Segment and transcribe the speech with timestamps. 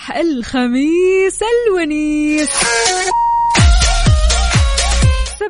[0.00, 2.50] وصباح الخميس الونيس.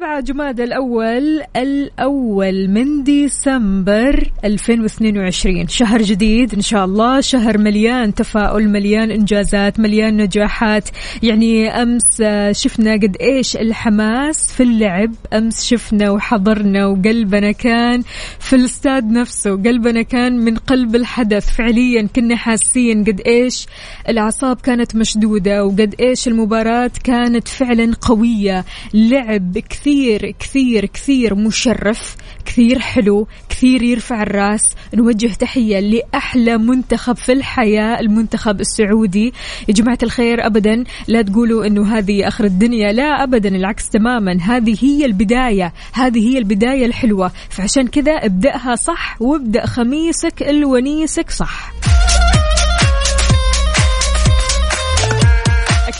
[0.00, 7.20] سبعة جماد الأول الأول من ديسمبر 2022 شهر جديد إن شاء الله.
[7.20, 10.88] شهر مليان تفاؤل مليان إنجازات مليان نجاحات.
[11.22, 15.12] يعني أمس آه، شفنا قد إيش الحماس في اللعب.
[15.32, 18.02] أمس شفنا وحضرنا وقلبنا كان
[18.38, 19.50] في الاستاد نفسه.
[19.50, 21.56] قلبنا كان من قلب الحدث.
[21.56, 23.66] فعليا كنا حاسين قد إيش
[24.08, 28.64] الأعصاب كانت مشدودة وقد إيش المباراة كانت فعلا قوية.
[28.94, 29.89] لعب كثير
[30.38, 34.74] كثير كثير مشرف كثير حلو كثير يرفع الراس.
[34.94, 39.32] نوجه تحية لأحلى منتخب في الحياة المنتخب السعودي.
[39.68, 42.92] يا جماعة الخير أبدا لا تقولوا أنه هذه آخر الدنيا.
[42.92, 44.38] لا أبدا العكس تماما.
[44.42, 45.72] هذه هي البداية.
[45.92, 47.32] هذه هي البداية الحلوة.
[47.48, 51.72] فعشان كذا ابدأها صح وابدأ خميسك الونيسك صح.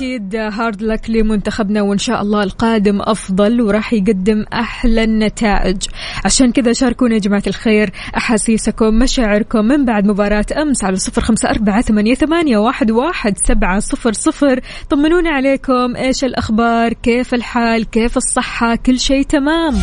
[0.01, 5.77] أكيد هارد لك لمنتخبنا وإن شاء الله القادم أفضل وراح يقدم أحلى النتائج.
[6.25, 11.51] عشان كذا شاركونا يا جماعة الخير أحاسيسكم مشاعركم من بعد مباراة أمس على صفر خمسة
[11.51, 14.61] أربعة ثمانية, ثمانية واحد, واحد سبعة صفر صفر.
[14.91, 19.75] طمنونا عليكم إيش الأخبار؟ كيف الحال؟ كيف الصحة؟ كل شيء تمام.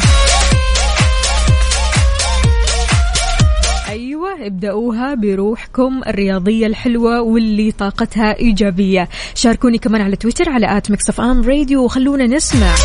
[4.45, 9.09] ابدأوها بروحكم الرياضية الحلوة واللي طاقتها إيجابية.
[9.35, 12.75] شاركوني كمان على تويتر على at Mix FM Radio وخلونا نسمع.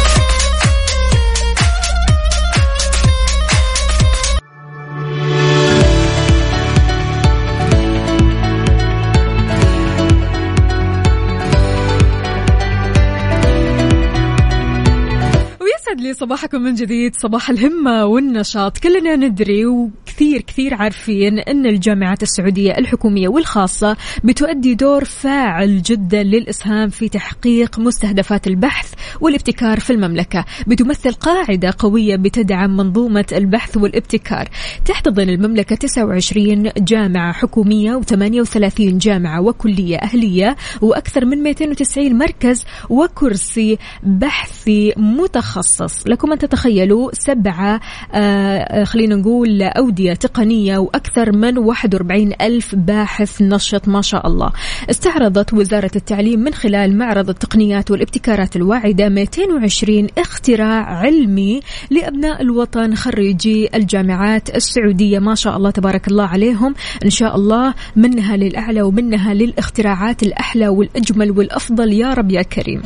[16.13, 18.79] صباحكم من جديد صباح الهمة والنشاط.
[18.79, 19.67] كلنا ندري
[20.13, 27.79] وكثير كثير عارفين أن الجامعات السعودية الحكومية والخاصة بتؤدي دور فاعل جدا للإسهام في تحقيق
[27.79, 30.45] مستهدفات البحث والابتكار في المملكة.
[30.67, 34.49] بتمثل قاعدة قوية بتدعم منظومة البحث والابتكار.
[34.85, 44.93] تحتضن المملكة 29 جامعة حكومية و38 جامعة وكلية أهلية وأكثر من 290 مركز وكرسي بحثي
[44.97, 46.07] متخصص.
[46.07, 47.81] لكم أن تتخيلوا سبعة
[48.15, 54.53] آه خلينا نقول أودية تقنية وأكثر من 41 ألف باحث نشط ما شاء الله.
[54.91, 63.69] استعرضت وزارة التعليم من خلال معرض التقنيات والابتكارات الواعدة 220 اختراع علمي لأبناء الوطن خريجي
[63.75, 65.19] الجامعات السعودية.
[65.19, 66.75] ما شاء الله تبارك الله عليهم.
[67.05, 71.93] إن شاء الله منها للأعلى ومنها للاختراعات الأحلى والأجمل والأفضل.
[71.93, 72.83] يا رب يا كريم.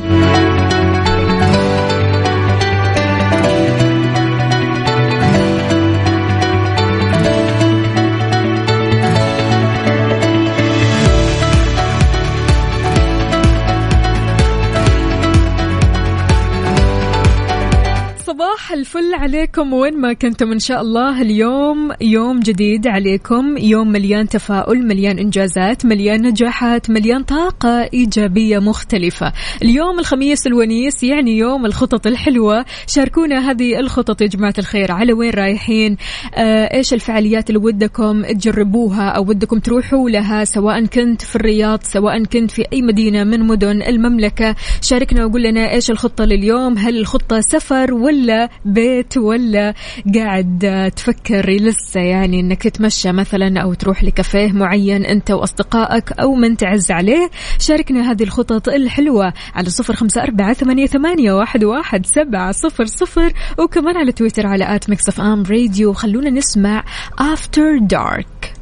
[18.87, 21.21] الفل عليكم وين ما كنتم إن شاء الله.
[21.21, 23.57] اليوم يوم جديد عليكم.
[23.57, 29.33] يوم مليان تفاؤل مليان إنجازات مليان نجاحات مليان طاقة إيجابية مختلفة.
[29.61, 32.65] اليوم الخميس الونيس يعني يوم الخطط الحلوة.
[32.87, 34.91] شاركونا هذه الخطط يا جماعة الخير.
[34.91, 35.97] على وين رايحين؟
[36.35, 42.23] آه إيش الفعاليات اللي ودكم تجربوها أو ودكم تروحوا لها سواء كنت في الرياض سواء
[42.23, 44.55] كنت في أي مدينة من مدن المملكة.
[44.81, 48.86] شاركنا وقول لنا إيش الخطة لليوم؟ هل الخطة سفر ولا بيت؟
[49.17, 49.73] ولا
[50.15, 56.57] قاعد تفكر لسه يعني إنك تتمشى مثلا أو تروح لكافيه معين أنت وأصدقائك أو من
[56.57, 57.29] تعز عليه؟
[57.59, 63.33] شاركنا هذه الخطط الحلوة على صفر خمسة أربعة ثمانية, ثمانية واحد, واحد سبعة صفر صفر
[63.59, 65.93] وكمان على تويتر على at Mix FM Radio.
[65.93, 66.83] خلونا نسمع
[67.19, 68.53] After Dark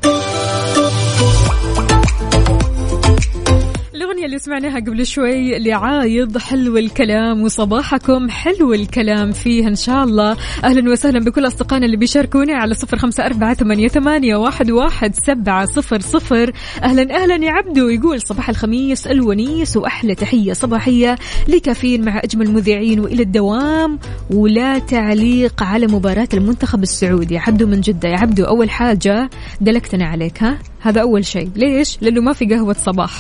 [4.06, 10.38] الأغنية اللي سمعناها قبل شوي لعايض حلو الكلام وصباحكم حلو الكلام فيه إن شاء الله.
[10.64, 15.66] أهلا وسهلا بكل أصدقائنا اللي بيشاركونا على صفر خمسة أربعة ثمانية, ثمانية واحد, واحد سبعة
[15.66, 16.52] صفر صفر.
[16.84, 21.16] أهلا أهلا يا عبدو يقول صباح الخميس الونيس وأحلى تحية صباحية
[21.48, 24.00] لكافيين مع أجمل مذيعين وإلى الدوام.
[24.30, 27.38] ولا تعليق على مباراة المنتخب السعودي.
[27.38, 29.30] عبدو من جدة يا عبدو أول حاجة
[29.62, 31.50] دلكتنا عليك ها؟ هذا أول شيء.
[31.56, 33.12] ليش؟ لأنه ما في قهوة صباح.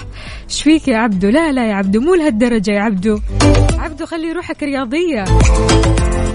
[0.49, 3.19] إيش فيك يا عبدو؟ لا لا يا عبدو مو لهالدرجة يا عبدو.
[3.85, 5.25] عبدو خلي روحك رياضية.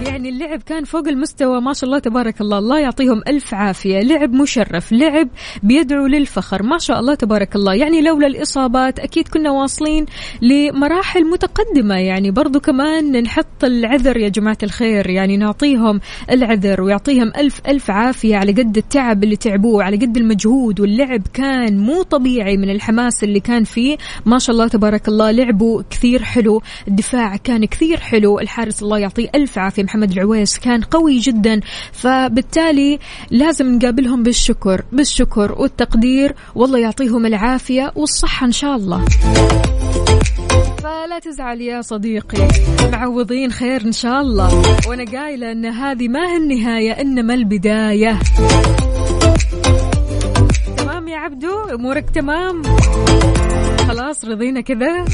[0.07, 2.59] يعني اللعب كان فوق المستوى ما شاء الله تبارك الله.
[2.59, 4.01] الله يعطيهم ألف عافية.
[4.01, 5.29] لعب مشرف لعب
[5.63, 7.75] بيدعو للفخر ما شاء الله تبارك الله.
[7.75, 10.07] يعني لولا الإصابات أكيد كنا واصلين
[10.43, 11.95] لمراحل متقدمة.
[11.95, 15.11] يعني برضو كمان نحط العذر يا جماعة الخير.
[15.11, 16.01] يعني نعطيهم
[16.31, 20.81] العذر ويعطيهم ألف ألف عافية على قد التعب اللي تعبوه على قد المجهود.
[20.81, 23.97] واللعب كان مو طبيعي من الحماس اللي كان فيه.
[24.27, 26.63] ما شاء الله تبارك الله لعبوا كثير حلو.
[26.89, 28.39] الدفاع كان كثير حلو.
[28.39, 31.61] الحارس الله يعطيه ألف عافية محمد العويس كان قوي جدا.
[31.93, 32.99] فبالتالي
[33.31, 36.35] لازم نقابلهم بالشكر بالشكر والتقدير.
[36.55, 39.05] والله يعطيهم العافية والصحة إن شاء الله.
[40.83, 42.49] فلا تزعل يا صديقي
[42.93, 44.63] معوضين خير إن شاء الله.
[44.89, 48.19] وأنا قايلة أن هذه ما هي النهاية إنما البداية.
[50.77, 52.63] تمام يا عبدو؟ أمورك تمام؟
[53.89, 55.05] خلاص رضينا كذا؟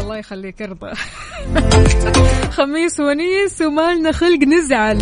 [0.00, 0.90] الله يخليك ارضى.
[2.56, 4.98] خميس ونيس ومالنا خلق نزعل.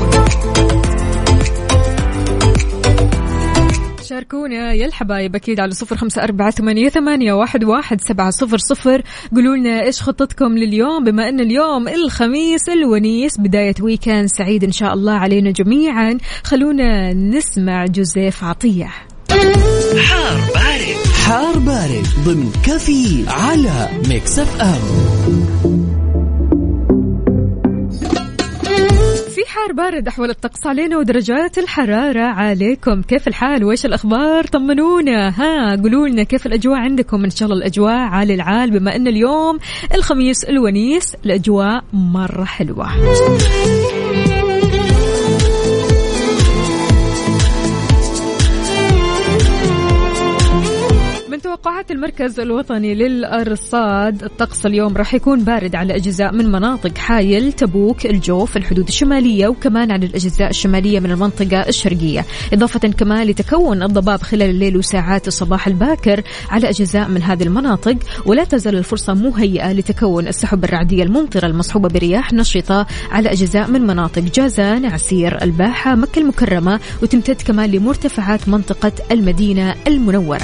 [4.05, 9.03] شاركونا يا الحبايب أكيد على صفر خمسة أربعة ثمانية, ثمانية واحد, واحد سبعة صفر صفر.
[9.35, 14.95] قولوا لنا إيش خطتكم لليوم؟ بما أن اليوم الخميس الونيس بداية weekend سعيد إن شاء
[14.95, 16.19] الله علينا جميعا.
[16.45, 18.91] خلونا نسمع جوزيف عطية.
[20.09, 20.54] حار.
[21.25, 24.81] حار بارد ضمن كافيين على Mix FM.
[29.35, 33.03] في حار بارد أحوال الطقس علينا ودرجات الحرارة عليكم.
[33.03, 35.29] كيف الحال؟ وإيش الأخبار؟ طمنونا.
[35.29, 38.71] ها قولوا لنا كيف الأجواء عندكم؟ إن شاء الله الأجواء عالي العال.
[38.71, 39.59] بما أن اليوم
[39.95, 42.89] الخميس الونيس الأجواء مرة حلوة.
[51.55, 58.07] توقعات المركز الوطني للأرصاد الطقس اليوم راح يكون بارد على أجزاء من مناطق حايل تبوك
[58.07, 62.25] الجوف الحدود الشمالية وكمان على الأجزاء الشمالية من المنطقة الشرقية.
[62.53, 67.97] إضافة كمان لتكون الضباب خلال الليل وساعات الصباح الباكر على أجزاء من هذه المناطق
[68.27, 74.23] ولا تزال الفرصة مهيئة لتكون السحب الرعدية الممطرة المصحوبة برياح نشطة على أجزاء من مناطق
[74.23, 80.41] جازان عسير الباحة مكة المكرمة وتمتد كمان لمرتفعات منطقة المدينة المنورة.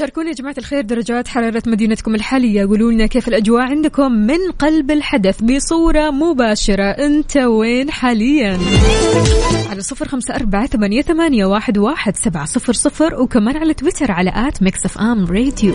[0.00, 2.66] شاركونا يا جماعة الخير درجات حرارة مدينتكم الحالية.
[2.66, 6.90] قولوا لنا كيف الأجواء عندكم من قلب الحدث بصورة مباشرة.
[6.90, 8.58] أنت وين حاليا؟
[9.70, 13.14] على صفر خمسة أربعة ثمانية, ثمانية واحد, واحد سبعة صفر صفر.
[13.14, 15.72] وكمان على تويتر على at Mix FM Radio.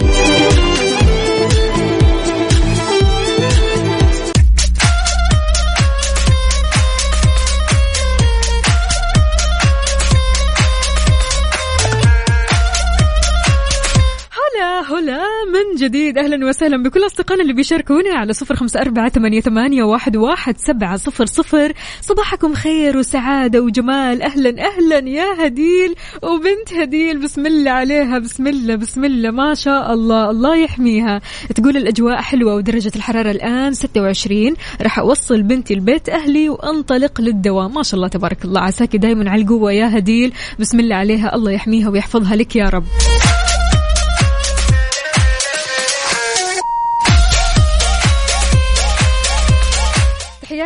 [14.89, 15.23] هلا
[15.53, 16.17] من جديد.
[16.17, 21.25] أهلا وسهلا بكل أصدقائنا اللي بيشاركونا على صفر أربعة ثمانية, ثمانية واحد, واحد سبعة صفر
[21.25, 21.73] صفر.
[22.01, 24.21] صباحكم خير وسعادة وجمال.
[24.21, 27.19] أهلا أهلا يا هديل وبنت هديل.
[27.19, 29.31] بسم الله عليها بسم الله بسم الله.
[29.31, 31.21] ما شاء الله الله يحميها.
[31.55, 37.83] تقول الأجواء حلوة ودرجة الحرارة الآن 26 راح أوصل بنتي البيت أهلي وأنطلق للدوام ما
[37.83, 38.61] شاء الله تبارك الله.
[38.61, 40.33] عساكي دايما على القوة يا هديل.
[40.59, 42.83] بسم الله عليها الله يحميها ويحفظها لك يا رب.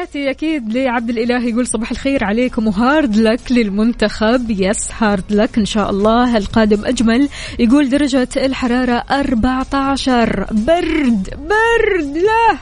[0.09, 2.67] تحياتي أكيد لعبد الإله يقول صباح الخير عليكم.
[2.67, 4.49] و hard luck للمنتخب.
[4.49, 7.29] yes hard luck إن شاء الله القادم أجمل.
[7.59, 12.57] يقول درجة الحرارة 14 برد برد لا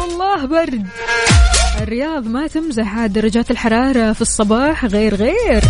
[0.00, 0.86] والله برد.
[1.80, 3.06] الرياض ما تمزح.
[3.06, 5.62] درجات الحرارة في الصباح غير غير.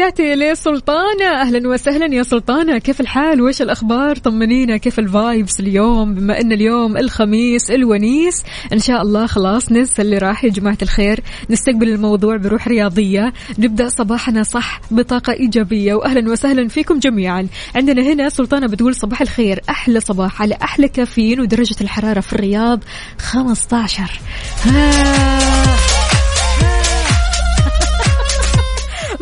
[0.00, 1.40] تحياتي لسلطانة.
[1.40, 2.78] أهلا وسهلا يا سلطانة.
[2.78, 4.76] كيف الحال؟ وإيش الأخبار؟ طمنينا.
[4.76, 8.42] كيف الفايبس اليوم؟ بما أن اليوم الخميس الونيس
[8.72, 11.20] إن شاء الله خلاص ننسى اللي راح يا جماعة الخير.
[11.50, 13.32] نستقبل الموضوع بروح رياضية.
[13.58, 15.94] نبدأ صباحنا صح بطاقة إيجابية.
[15.94, 17.46] وأهلا وسهلا فيكم جميعا.
[17.74, 19.60] عندنا هنا سلطانة بتقول صباح الخير.
[19.68, 22.84] أحلى صباح على أحلى كافيين ودرجة الحرارة في الرياض
[23.18, 24.20] 15
[24.64, 25.99] ها.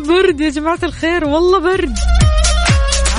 [0.09, 1.95] برد يا جماعة الخير والله برد.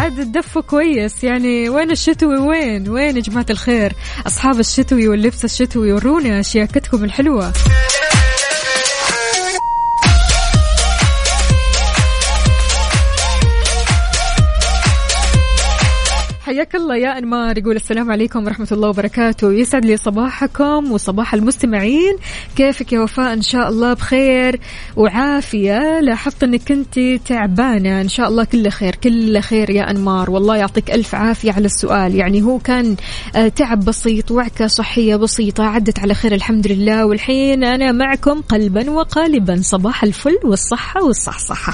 [0.01, 3.93] عاد الدفوا كويس يعني وين الشتوي؟ وين؟ وين يا جماعة الخير؟
[4.27, 7.53] أصحاب الشتوي واللبس الشتوي ورونا شياكتكم الحلوة.
[16.51, 17.59] حياك الله يا أنمار.
[17.59, 19.53] يقول السلام عليكم ورحمة الله وبركاته.
[19.53, 22.17] يسعد لي صباحكم وصباح المستمعين.
[22.57, 24.61] كيفك يا وفاء؟ إن شاء الله بخير
[24.97, 26.01] وعافية.
[26.01, 28.01] لاحظت إنك كنت تعبانة.
[28.01, 30.31] إن شاء الله كل خير كل خير يا أنمار.
[30.31, 32.15] والله يعطيك ألف عافية على السؤال.
[32.15, 32.97] يعني هو كان
[33.37, 37.07] آه، تعب بسيط وعكة صحية بسيطة عدت على خير الحمد لله.
[37.07, 39.61] والحين أنا معكم قلبا وقالبا.
[39.63, 41.73] صباح الفل والصحة والصحصحة.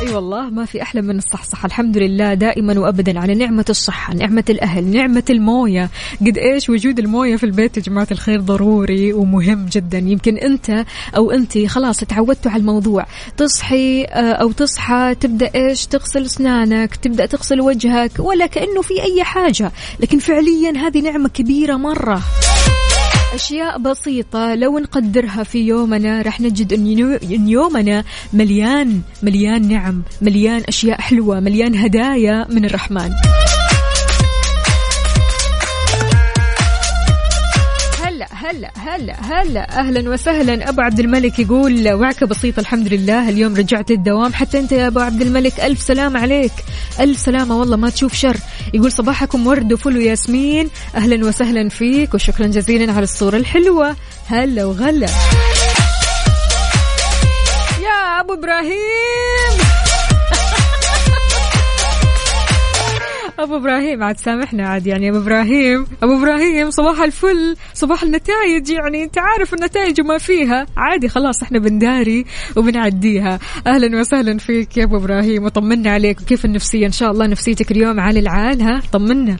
[0.00, 1.66] أي أيوة والله ما في أحلى من الصحصحة.
[1.66, 5.90] الحمد لله دائما وابدا على نعمة الصحة نعمة الأهل نعمة الموية.
[6.20, 9.98] قد إيش وجود الموية في البيت يا جماعة الخير ضروري ومهم جدا.
[9.98, 10.84] يمكن أنت
[11.16, 13.06] أو انت خلاص تعودتوا على الموضوع.
[13.36, 19.24] تصحي آه، أو تصحى تبدأ إيش؟ تغسل أسنانك تبدأ تغسل وجهك ولا كأنه في أي
[19.24, 19.72] حاجة.
[20.00, 22.22] لكن فعليا هذه نعمة كبيرة مرة.
[23.34, 31.00] أشياء بسيطة لو نقدرها في يومنا رح نجد أن يومنا مليان مليان نعم مليان أشياء
[31.00, 33.10] حلوة مليان هدايا من الرحمن.
[38.50, 39.42] هلا هلا هلا.
[39.42, 40.68] هلا أهلا وسهلا.
[40.68, 43.28] أبو عبد الملك يقول وعكة بسيطة الحمد لله.
[43.28, 44.34] اليوم رجعت للدوام.
[44.34, 46.52] حتى أنت يا أبو عبد الملك ألف سلامه عليك.
[47.00, 47.58] ألف سلامة.
[47.58, 48.36] والله ما تشوف شر.
[48.74, 50.70] يقول صباحكم ورد وفل وياسمين.
[50.94, 53.96] أهلا وسهلا فيك وشكرا جزيلا على الصورة الحلوة.
[54.26, 55.08] هلا وغلا.
[57.82, 59.19] يا أبو إبراهيم!
[63.42, 69.04] أبو إبراهيم عاد سامحنا عاد يعني أبو إبراهيم أبو إبراهيم صباح الفل صباح النتائج يعني
[69.04, 70.66] أنت عارف النتائج وما فيها.
[70.76, 72.24] عادي خلاص إحنا بنداري
[72.56, 73.38] وبنعديها.
[73.66, 78.00] أهلا وسهلا فيك يا أبو إبراهيم وطمنا عليك وكيف النفسية؟ إن شاء الله نفسيتك اليوم
[78.00, 79.36] على العال ها؟ طمنا.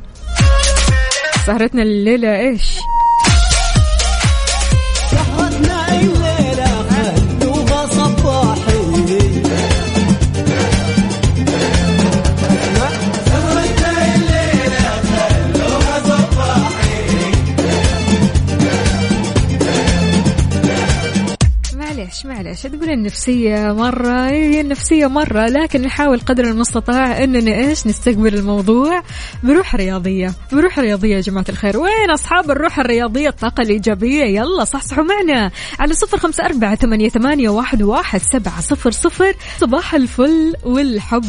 [1.46, 2.78] سهرتنا الليلة إيش؟
[22.10, 28.34] معليش معليش تقول النفسية مرة؟ هي النفسية مرة لكن نحاول قدر المستطاع إننا إيش نستقبل
[28.34, 29.02] الموضوع
[29.42, 30.32] بروح رياضية.
[30.52, 31.78] بروح رياضية يا جماعة الخير.
[31.78, 34.24] وين أصحاب الروح الرياضية؟ الطاقة الإيجابية.
[34.24, 39.34] يلا صحصحوا معنا على صفر خمسة أربعة ثمانية, ثمانية واحد, واحد سبعة صفر صفر.
[39.58, 41.24] صباح الفل والحب.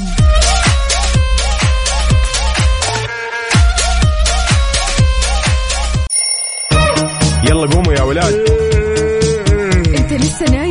[7.49, 8.33] يلا قوموا يا ولاد.
[9.97, 10.70] إنت لسه نايم؟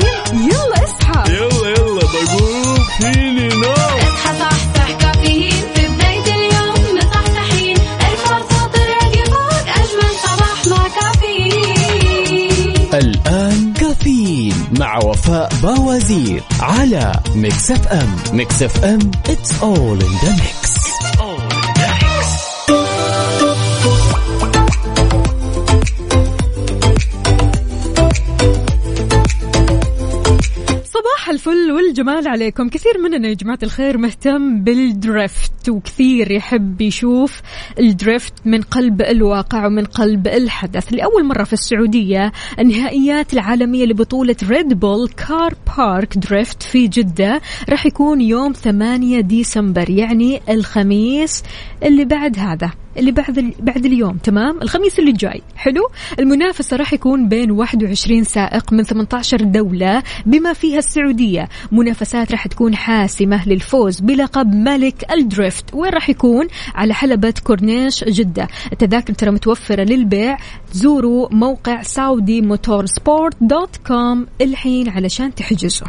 [3.01, 7.77] فيني نوم اصحى صحصح كافيين في بداية اليوم مصحصحين.
[7.77, 12.89] الفرصة تراقي فوق أجمل صباح مع كافيين.
[12.95, 18.17] الآن كافيين مع وفاء باوزير على Mix FM.
[18.33, 20.71] Mix FM it's all in the mix.
[21.03, 21.50] صباح
[31.91, 32.69] الفل والجمال عليكم.
[32.69, 37.43] كثير مننا يا جماعة الخير مهتم بال drift وكثير يحب يشوف
[37.79, 40.93] ال drift من قلب الواقع ومن قلب الحدث.
[40.93, 47.87] لأول مرة في السعودية النهائيات العالمية لبطولة Red Bull Car Park Drift في جدة راح
[47.87, 51.43] يكون يوم 8 ديسمبر يعني الخميس
[51.83, 52.71] اللي بعد هذا.
[52.97, 55.43] اللي بعد بعد اليوم تمام؟ الخميس اللي جاي.
[55.57, 61.49] حلو؟ المنافسة راح يكون بين 21 سائق من 18 دولة بما فيها السعودية.
[61.73, 65.75] منافسات راح تكون حاسمة للفوز بلقب ملك ال drift.
[65.75, 68.49] وين راح يكون؟ على حلبة كورنيش جدة.
[68.73, 70.37] التذاكر ترى متوفرة للبيع.
[70.73, 75.89] زوروا موقع Saudi Motorsport dot com الحين علشان تحجزوا.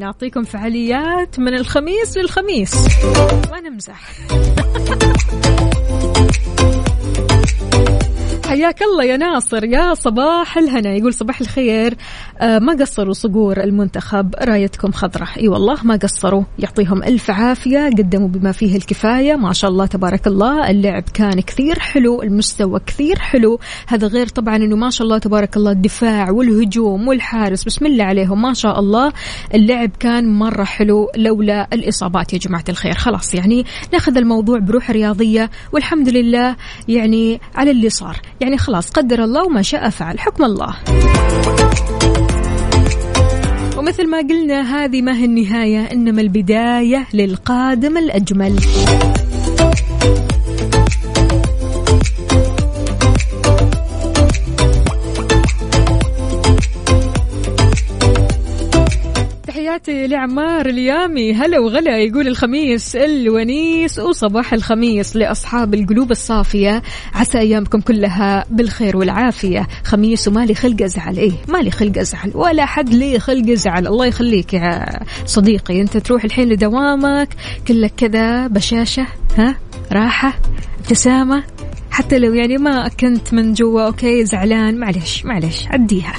[0.00, 2.74] نعطيكم فعاليات من الخميس للخميس.
[3.50, 4.10] ما نمزح
[8.50, 10.94] حياك الله يا ناصر يا صباح الهنا.
[10.94, 11.94] يقول صباح الخير.
[12.40, 15.28] آه ما قصروا صقور المنتخب؟ رايتكم خضرة.
[15.36, 16.42] إي والله ما قصروا.
[16.58, 17.86] يعطيهم ألف عافية.
[17.86, 19.34] قدموا بما فيه الكفاية.
[19.36, 20.70] ما شاء الله تبارك الله.
[20.70, 23.58] اللعب كان كثير حلو المستوى كثير حلو.
[23.86, 27.64] هذا غير طبعا إنه ما شاء الله تبارك الله الدفاع والهجوم والحارس.
[27.64, 28.42] بسم الله عليهم.
[28.42, 29.12] ما شاء الله.
[29.54, 32.94] اللعب كان مرة حلو لولا الإصابات يا جماعة الخير.
[32.94, 35.50] خلاص يعني ناخذ الموضوع بروح رياضية.
[35.72, 36.56] والحمد لله
[36.88, 38.20] يعني على اللي صار.
[38.40, 40.18] يعني خلاص قدر الله وما شاء فعل.
[40.18, 40.76] حكم الله.
[43.78, 48.60] ومثل ما قلنا هذه ما هي النهاية إنما البداية للقادم الأجمل.
[59.84, 61.34] تحياتي لعمار اليامي.
[61.34, 66.82] هلا وغلا يقول الخميس الونيس وصباح الخميس لأصحاب القلوب الصافية.
[67.14, 69.68] عسى أيامكم كلها بالخير والعافية.
[69.84, 71.16] خميس ومالي خلق أزعل.
[71.16, 72.32] إيه مالي خلق أزعل.
[72.34, 73.86] ولا حد لي خلق أزعل.
[73.86, 75.80] الله يخليك يا صديقي.
[75.80, 77.28] أنت تروح الحين لدوامك
[77.68, 79.06] كلك كذا بشاشة
[79.38, 79.56] ها
[79.92, 80.38] راحة
[80.80, 81.42] ابتسامة.
[81.90, 84.78] حتى لو يعني ما كنت من جوا أوكي زعلان.
[84.78, 86.12] معلش معلش عديها.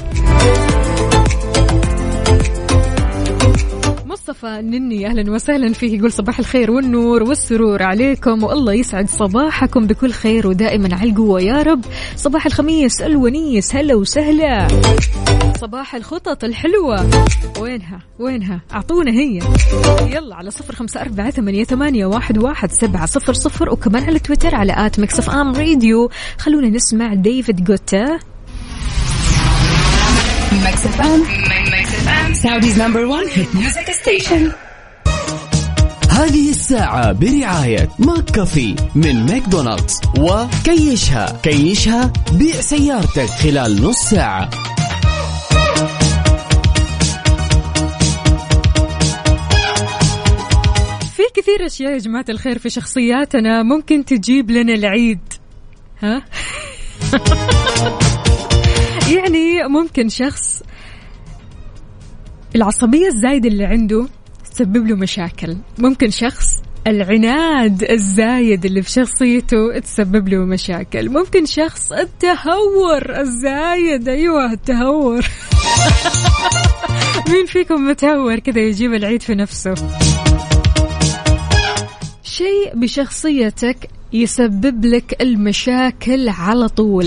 [4.32, 5.98] مصطفى نني أهلا وسهلا فيه.
[5.98, 11.40] يقول صباح الخير والنور والسرور عليكم والله يسعد صباحكم بكل خير ودائما على القوة.
[11.40, 11.84] يا رب
[12.16, 14.68] صباح الخميس الونيس هلا وسهلا.
[15.60, 17.26] صباح الخطط الحلوة.
[17.60, 19.38] وينها؟ وينها؟ أعطونا هي.
[20.14, 24.54] يلا على صفر خمسة أربعة ثمانية, ثمانية واحد, واحد سبعة صفر صفر وكمان على تويتر
[24.54, 26.10] على at Mix FM Radio.
[26.38, 28.18] خلونا نسمع ديفيد جيتا.
[30.60, 31.20] Mix FM.
[31.72, 32.28] Mix FM.
[32.42, 34.52] Saudi's number one hit music station.
[36.10, 44.50] هذه الساعة برعاية ماك كافي من ماكدونالدز وكيشها كيشها بيع سيارتك خلال نص ساعة
[51.16, 55.20] في كثير أشياء يا جماعة الخير في شخصياتنا ممكن تجيب لنا العيد
[56.02, 56.22] ها
[59.12, 60.62] يعني ممكن شخص
[62.56, 64.08] العصبية الزايدة اللي عنده
[64.50, 65.56] تسبب له مشاكل.
[65.78, 66.46] ممكن شخص
[66.86, 71.08] العناد الزايد اللي في شخصيته تسبب له مشاكل.
[71.08, 74.08] ممكن شخص التهور الزايد.
[74.08, 75.26] أيوه التهور.
[77.30, 79.74] مين فيكم متهور كذا يجيب العيد في نفسه؟
[82.22, 87.06] شيء بشخصيتك يسبب لك المشاكل على طول.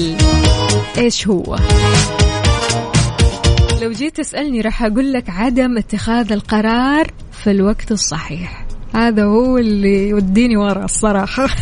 [0.97, 1.57] إيش هو؟
[3.81, 8.65] لو جيت تسألني راح أقول لك عدم اتخاذ القرار في الوقت الصحيح.
[8.95, 11.47] هذا هو اللي يوديني ورا الصراحة.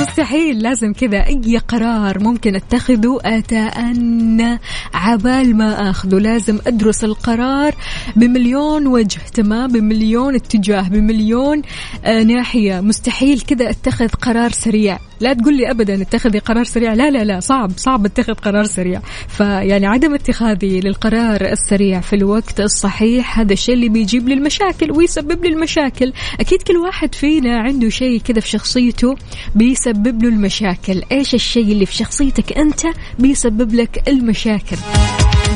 [0.00, 4.58] مستحيل لازم كذا أي قرار ممكن أتخذه أتأنى
[4.94, 6.18] عبال ما أخذه.
[6.18, 7.74] لازم أدرس القرار
[8.16, 11.62] بمليون وجه تمام؟ بمليون اتجاه بمليون
[12.04, 12.80] آه ناحية.
[12.80, 14.98] مستحيل كذا أتخذ قرار سريع.
[15.20, 16.94] لا تقول لي ابدا اتخذي قرار سريع.
[16.94, 19.00] لا لا لا صعب صعب اتخذ قرار سريع.
[19.28, 25.44] فيعني عدم اتخاذي للقرار السريع في الوقت الصحيح هذا الشيء اللي بيجيب لي المشاكل ويسبب
[25.44, 26.12] لي المشاكل.
[26.40, 29.16] أكيد كل واحد فينا عنده شيء كذا في شخصيته
[29.54, 31.02] بيسبب له المشاكل.
[31.12, 32.80] إيش الشيء اللي في شخصيتك أنت
[33.18, 34.76] بيسبب لك المشاكل؟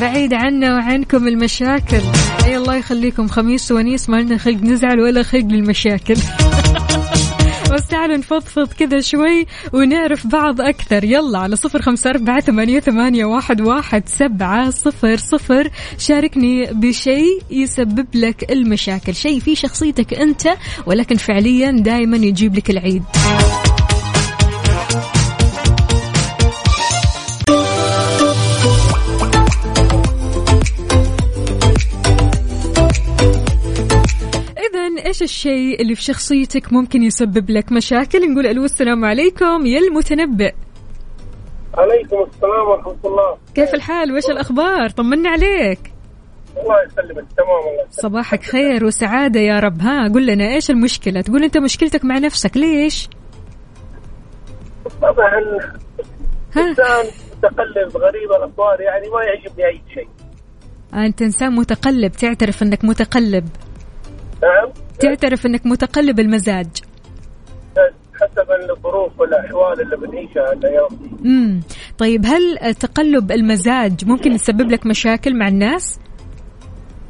[0.01, 2.01] بعيد عنا وعنكم المشاكل.
[2.45, 6.15] أي الله يخليكم خميس ونيس ما لنا خلق نزعل ولا خلق للمشاكل.
[7.75, 11.03] بس تعالوا نفضفض كذا شوي ونعرف بعض أكثر.
[11.03, 15.69] يلا على صفر خمسة أربعة ثمانية, ثمانية واحد, واحد سبعة صفر صفر.
[15.97, 19.15] شاركني بشيء يسبب لك المشاكل.
[19.15, 20.49] شيء في شخصيتك أنت
[20.85, 23.03] ولكن فعليا دائما يجيب لك العيد.
[35.15, 40.53] إيش الشيء اللي في شخصيتك ممكن يسبب لك مشاكل؟ نقول ألو السلام عليكم يا المتنبئ.
[41.77, 43.37] عليكم السلام ورحمة الله.
[43.55, 45.79] كيف الحال؟ وإيش الأخبار؟ طمنا عليك.
[46.57, 47.25] الله يسلمك.
[47.37, 49.81] تمام الله صباحك خير وسعادة يا رب.
[49.81, 53.09] ها قل لنا إيش المشكلة؟ تقول أنت مشكلتك مع نفسك ليش؟
[55.01, 55.41] طبعا
[56.57, 57.05] إنسان
[57.37, 60.07] متقلب غريب الأطوار يعني ما يعجبني أي شيء.
[60.93, 63.49] أنت إنسان متقلب تعترف أنك متقلب.
[64.43, 64.84] نعم.
[64.99, 66.67] تعترف أنك متقلب المزاج.
[68.21, 70.53] حسب الظروف والأحوال اللي بنعيشها
[71.25, 71.61] امم
[71.97, 75.99] طيب هل تقلب المزاج ممكن يسبب لك مشاكل مع الناس؟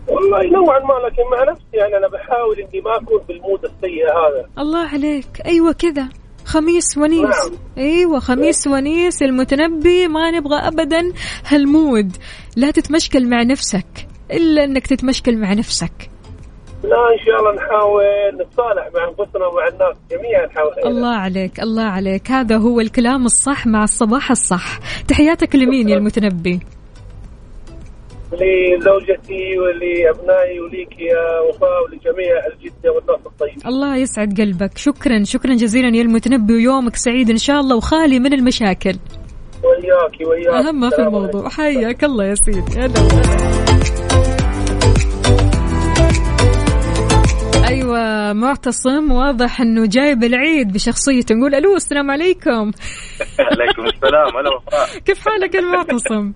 [0.07, 4.49] والله نوعا ما لكن مع نفسي يعني أنا بحاول إني ما أكون بالمود السيء هذا.
[4.57, 5.41] الله عليك.
[5.45, 6.09] أيوه كذا.
[6.45, 7.21] خميس ونيس.
[7.21, 7.51] نعم.
[7.77, 10.07] أيوه خميس ونيس المتنبي.
[10.07, 11.13] ما نبغى ابدا
[11.47, 12.17] هالمود.
[12.55, 16.09] لا تتمشكل مع نفسك إلا إنك تتمشكل مع نفسك.
[16.91, 18.03] لا إن شاء الله نحاول
[18.41, 22.31] نتصالح مع أنفسنا ومع الناس جميعا نحاول الله عليك الله عليك.
[22.31, 24.79] هذا هو الكلام الصح مع الصباح الصح.
[25.07, 26.59] تحياتك لمين يا المتنبي؟
[28.33, 34.77] لزوجتي ولأبنائي وليك يا وفاء ولجميع الجدة والناس الطيبين الله يسعد قلبك.
[34.77, 38.95] شكرا شكرا جزيلا يا المتنبي ويومك سعيد إن شاء الله وخالي من المشاكل.
[39.63, 40.65] وياك وياك.
[40.65, 41.49] أهم ما في الموضوع.
[41.49, 42.89] حياك الله يا سيدي.
[47.67, 48.33] أيوه.
[48.33, 51.35] معتصم واضح إنه جايب العيد بشخصيته.
[51.35, 52.51] نقول ألو السلام عليكم.
[53.51, 54.99] عليكم السلام هلا وفاء.
[55.05, 56.33] كيف حالك يا المعتصم؟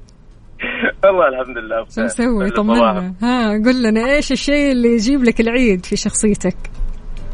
[1.03, 3.13] والله الحمد لله شو مسوي طمنا.
[3.21, 6.57] ها قل لنا إيش الشيء اللي يجيب لك العيد في شخصيتك؟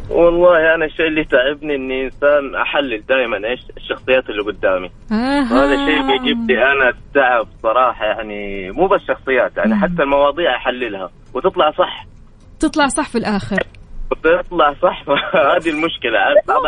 [0.10, 4.90] والله أنا الشيء اللي تعبني إني إنسان أحلل دائما إيش الشخصيات اللي قدامي.
[5.12, 11.10] وهذا الشيء بيجيب لي أنا تعب صراحة يعني مو بس شخصيات يعني حتى المواضيع أحللها
[11.34, 12.06] وتطلع صح.
[12.60, 13.58] تطلع صح في الآخر.
[14.10, 15.04] تطلع صح؟
[15.56, 16.20] هذه المشكلة.
[16.48, 16.64] بعض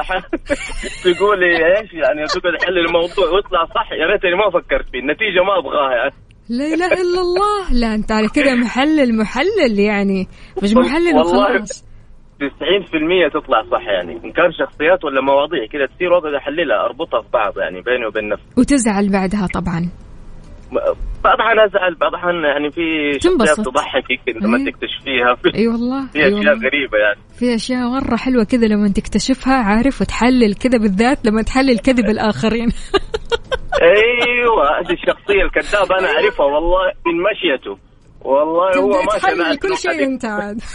[1.03, 3.91] تقولي إيش يعني؟ تقعد تحلل الموضوع ويطلع صح.
[3.91, 4.99] يا ريتني ما فكرت فيه.
[4.99, 6.13] النتيجة ما أبغاها يعني.
[6.49, 7.73] لا إله إلا الله.
[7.81, 10.27] لا أنت على كذا محلل محلل يعني.
[10.63, 11.87] مش محلل والله وخلاص
[12.37, 14.13] 90% تطلع صح يعني.
[14.13, 18.29] إن كان شخصيات ولا مواضيع كذا تصير واقعد احللها أربطها في بعض يعني بيني وبين
[18.29, 18.45] نفسي.
[18.57, 20.06] وتزعل بعدها طبعا.
[21.23, 23.13] بعض الاحيان ازعل بعض الاحيان يعني في.
[23.19, 24.65] شخصيات تضحكك انت ما إيه.
[24.71, 26.05] تكتشفيها في, اي والله.
[26.07, 26.51] في أشياء والله.
[26.51, 27.19] غريبة يعني.
[27.39, 32.67] في أشياء مرة حلوة كذا لما تكتشفها عارف؟ وتحلل كذا بالذات لما تحلل كذب الاخرين
[33.81, 37.86] أيوه هذه الشخصية الكذابة أنا أعرفها والله من مشيته.
[38.27, 40.03] والله هو ماشي تحلل كل شيء.
[40.03, 40.59] انت عاد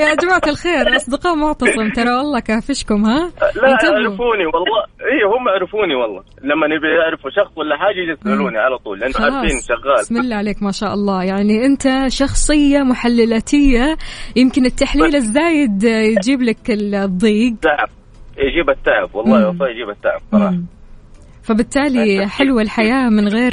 [0.00, 3.68] يا جماعة الخير أصدقاء معتصم ترى والله كافشكم ها؟ لا.
[3.68, 4.82] يعرفوني والله.
[5.00, 6.22] اي هم يعرفوني والله.
[6.42, 9.96] لما نبي يعرفوا شخص ولا حاجة يجي يسألوني على طول لأنه عارفين شغال.
[10.00, 11.22] بسم الله عليك ما شاء الله.
[11.22, 13.96] يعني أنت شخصية محللاتيه
[14.36, 17.54] يمكن التحليل الزايد يجيب لك الضيق.
[17.62, 17.88] تعب
[18.38, 19.46] يجيب التعب والله.
[19.48, 20.50] والله يجيب التعب صراحة.
[20.50, 20.66] مم.
[21.42, 23.52] فبالتالي حلوة الحياة من غير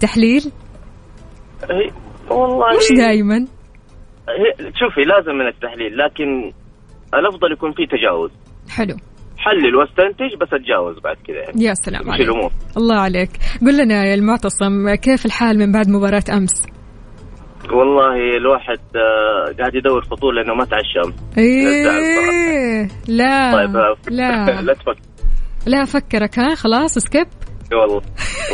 [0.00, 0.52] تحليل.
[1.70, 1.90] هي
[2.30, 3.36] والله مش دائما
[4.28, 6.52] هي- شوفي لازم من التحليل لكن
[7.14, 8.30] الأفضل يكون في تجاوز.
[8.70, 8.96] حلو.
[9.38, 11.36] حلل واستنتج بس أتجاوز بعد كذا.
[11.36, 12.28] يعني يا سلام عليك.
[12.28, 13.30] الأمور؟ الله عليك.
[13.60, 16.66] قل لنا يا المعتصم كيف الحال من بعد مباراة أمس؟
[17.72, 21.14] والله الواحد آه، قاعد يدور فطور لأنه ما تعشى.
[21.38, 24.60] إيه لا طيب آه، لا.
[24.62, 25.00] لا تفكر
[25.66, 27.26] لا أفكرك ها خلاص سكيب.
[27.72, 28.02] والله.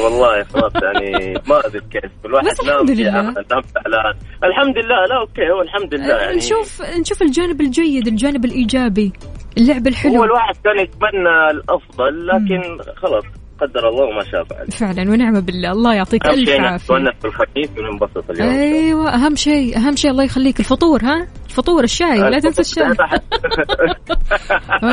[0.04, 2.10] والله خلاص يعني ما أدري كيف.
[2.24, 3.10] الواحد بس الحمد في لله.
[3.12, 6.36] نام زعلان الحمد لله لا okay هو الحمد لله يعني.
[6.36, 9.12] نشوف نشوف الجانب الجيد الجانب الإيجابي
[9.58, 13.24] اللعب هو الحلو الواحد كان يتمنى الأفضل لكن خلاص
[13.60, 15.72] قدر الله وما شاء فعل فعلا ونعم بالله.
[15.72, 16.94] الله يعطيك أهم ألف شيء عافية.
[16.94, 18.50] نتونس بالخميس وننبسط اليوم.
[18.50, 20.60] أيوه أهم شيء أهم شيء الله يخليك.
[20.60, 22.18] الفطور ها؟ الفطور الشاي.
[22.18, 22.96] لا تنسى الشاي.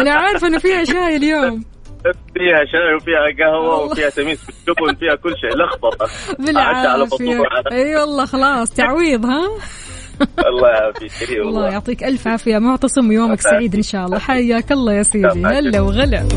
[0.02, 1.64] أنا عارفة إنه فيها شاي اليوم.
[2.34, 3.84] فيها شاي وفيها قهوة.
[3.84, 5.58] وفيها تميس بالجبن فيها كل شيء.
[5.58, 6.08] لخبطة.
[6.40, 7.44] بالعافية.
[7.72, 9.50] أي والله خلاص تعويض ها؟
[10.48, 11.12] الله يعافيك.
[11.30, 12.58] الله يعطيك ألف عافية.
[12.58, 14.20] معتصم ويومك سعيد إن شاء الله.
[14.20, 15.46] حياك الله يا سيدي.
[15.46, 15.82] هلا.
[15.82, 16.28] وغلا.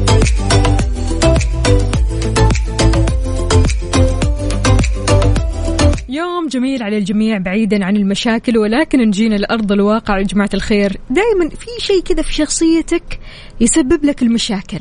[6.08, 10.18] يوم جميل على الجميع بعيدا عن المشاكل ولكن نجينا لأرض الواقع.
[10.18, 13.18] يا جماعة الخير دائما في شيء كذا في شخصيتك
[13.60, 14.80] يسبب لك المشاكل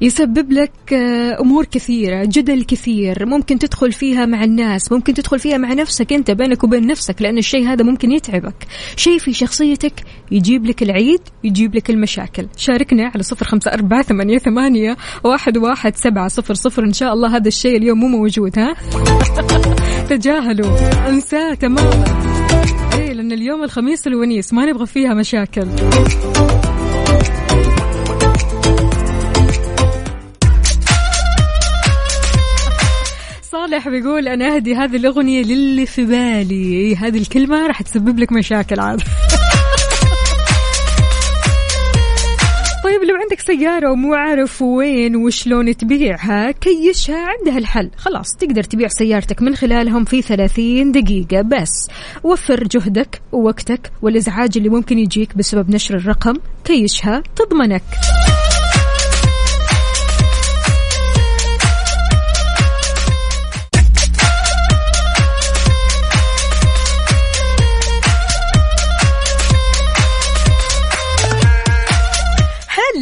[0.00, 5.56] يسبب لك آه، أمور كثيرة جدل كثير ممكن تدخل فيها مع الناس ممكن تدخل فيها
[5.56, 8.66] مع نفسك أنت بينك وبين نفسك لأن الشيء هذا ممكن يتعبك.
[8.96, 12.48] شيء في شخصيتك يجيب لك العيد يجيب لك المشاكل.
[12.56, 16.84] شاركنا على صفر خمسة أربعة ثمانية, ثمانية واحد, واحد سبعة صفر صفر.
[16.84, 18.74] إن شاء الله هذا الشيء اليوم مو موجود ها؟
[20.10, 22.04] تجاهلوا انساه تماما.
[22.98, 25.66] إيه لأن اليوم الخميس الونيس ما نبغى فيها مشاكل.
[33.42, 36.54] صالح بيقول أنا أهدي هذه الأغنية للي في بالي.
[36.54, 39.02] إيه، هذه الكلمة راح تسبب لك مشاكل عاد.
[42.84, 47.90] طيب لو عندك سيارة ومو عارف وين وشلون تبيعها كيشها عندها الحل.
[47.96, 51.88] خلاص تقدر تبيع سيارتك من خلالهم في 30 دقيقة بس.
[52.24, 56.34] وفر جهدك ووقتك والإزعاج اللي ممكن يجيك بسبب نشر الرقم.
[56.64, 57.82] كيشها تضمنك.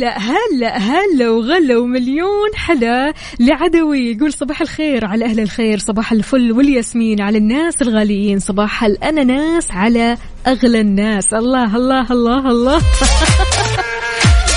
[0.09, 4.13] هلا هلا هلا وغلا ومليون حلا لعدوي.
[4.13, 10.17] يقول صباح الخير على أهل الخير صباح الفل والياسمين على الناس الغاليين صباح الأناناس على
[10.47, 11.35] أغلى الناس.
[11.35, 12.83] الله الله الله الله.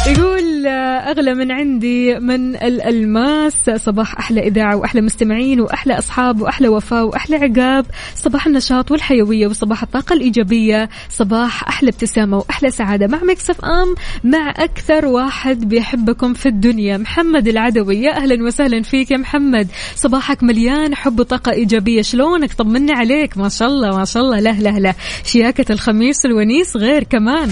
[0.08, 0.37] يقول
[0.70, 3.54] أغلى من عندي من الألماس.
[3.76, 7.86] صباح أحلى إذاعة وأحلى مستمعين وأحلى أصحاب وأحلى وفاء وأحلى عقاب.
[8.16, 10.90] صباح النشاط والحيوية وصباح الطاقة الإيجابية.
[11.10, 17.48] صباح أحلى ابتسامة وأحلى سعادة مع مكسف أم مع أكثر واحد بيحبكم في الدنيا محمد
[17.48, 18.02] العدوي.
[18.02, 19.68] يا أهلا وسهلا فيك يا محمد.
[19.96, 22.02] صباحك مليان حب وطاقة إيجابية.
[22.02, 23.38] شلونك؟ طمنا عليك.
[23.38, 24.40] ما شاء الله ما شاء الله.
[24.40, 24.94] لا لا لا.
[25.24, 27.50] شياكة الخميس الونيس غير كمان.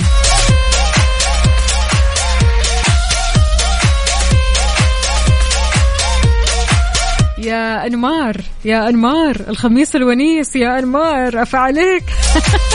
[7.46, 12.04] يا أنمار يا أنمار الخميس الونيس يا أنمار افا عليك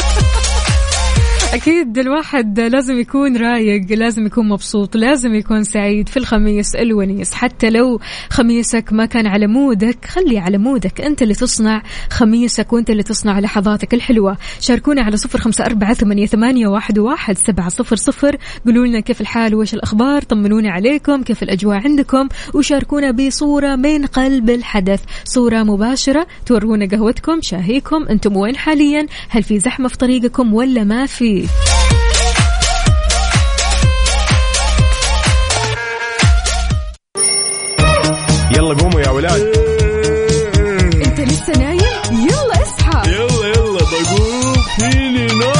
[1.54, 7.34] أكيد الواحد لازم يكون رايق لازم يكون مبسوط لازم يكون سعيد في الخميس الونيس.
[7.34, 11.00] حتى لو خميسك ما كان على مودك خلي على مودك.
[11.00, 14.36] أنت اللي تصنع خميسك وأنت اللي تصنع لحظاتك الحلوة.
[14.60, 18.36] شاركونا على صفر خمسة أربعة ثمانية, واحد, واحد سبعة صفر صفر.
[18.66, 24.50] قولوا لنا كيف الحال وإيش الأخبار؟ طمنونا عليكم كيف الأجواء عندكم؟ وشاركونا بصورة من قلب
[24.50, 25.00] الحدث.
[25.24, 31.06] صورة مباشرة تورونا قهوتكم شاهيكم أنتم وين حاليا؟ هل في زحمة في طريقكم ولا ما
[31.06, 31.39] في؟
[38.56, 39.40] يلا قوموا يا ولاد.
[41.06, 41.80] انت لسه نايم؟
[42.12, 43.10] يلا اصحى.
[43.12, 44.54] يلا يلا بقوم.
[44.78, 45.59] فيني نوم؟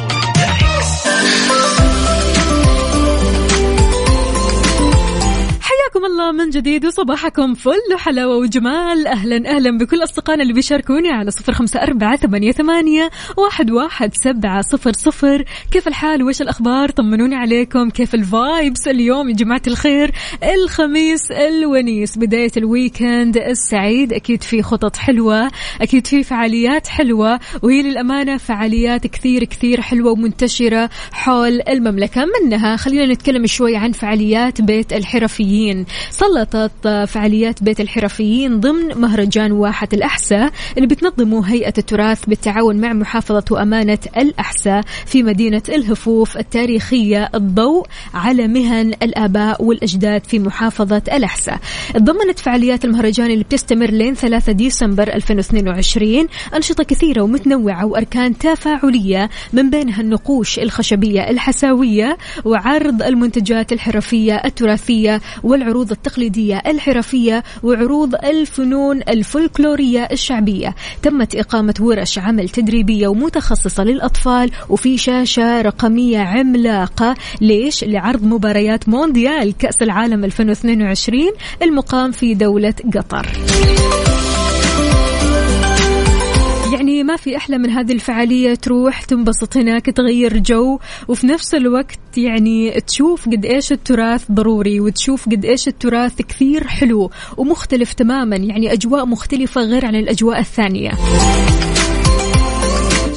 [6.21, 9.07] هلا من جديد وصباحكم فل وحلاوة وجمال.
[9.07, 14.61] أهلا أهلا بكل أصدقائنا اللي بيشاركوني على صفر خمسة أربعة ثمانية, ثمانية واحد, واحد سبعة
[14.61, 15.45] صفر صفر.
[15.71, 17.89] كيف الحال؟ وإيش الأخبار؟ طمنوني عليكم.
[17.89, 20.11] كيف ال vibes اليوم يا جماعة الخير؟
[20.43, 24.13] الخميس الونيس بداية ال weekend السعيد.
[24.13, 30.89] أكيد في خطط حلوة أكيد في فعاليات حلوة وهي للأمانة فعاليات كثير كثير حلوة ومنتشرة
[31.11, 32.25] حول المملكة.
[32.41, 35.85] منها خلينا نتكلم شوي عن فعاليات بيت الحرفيين.
[36.11, 36.71] سلطت
[37.07, 43.97] فعاليات بيت الحرفيين ضمن مهرجان واحة الأحساء اللي بتنظمه هيئة التراث بالتعاون مع محافظة وأمانة
[44.17, 51.59] الأحساء في مدينة الهفوف التاريخية الضوء على مهن الآباء والأجداد في محافظة الأحساء
[51.97, 59.69] ضمنت فعاليات المهرجان اللي بتستمر لين 3 ديسمبر 2022 أنشطة كثيرة ومتنوعة وأركان تفاعلية من
[59.69, 70.75] بينها النقوش الخشبية الحساوية وعرض المنتجات الحرفية التراثية والعروض التقليدية الحرفية وعروض الفنون الفولكلورية الشعبية.
[71.03, 77.15] تمت إقامة ورش عمل تدريبية ومتخصصة للأطفال وفي شاشة رقمية عملاقة.
[77.41, 83.27] ليش؟ لعرض مباريات مونديال كأس العالم 2022 المقام في دولة قطر.
[87.01, 88.55] يعني ما في أحلى من هذه الفعالية.
[88.55, 95.29] تروح تنبسط هناك تغير جو وفي نفس الوقت يعني تشوف قد إيش التراث ضروري وتشوف
[95.29, 98.35] قد إيش التراث كثير حلو ومختلف تماما.
[98.35, 100.91] يعني أجواء مختلفة غير عن الأجواء الثانية.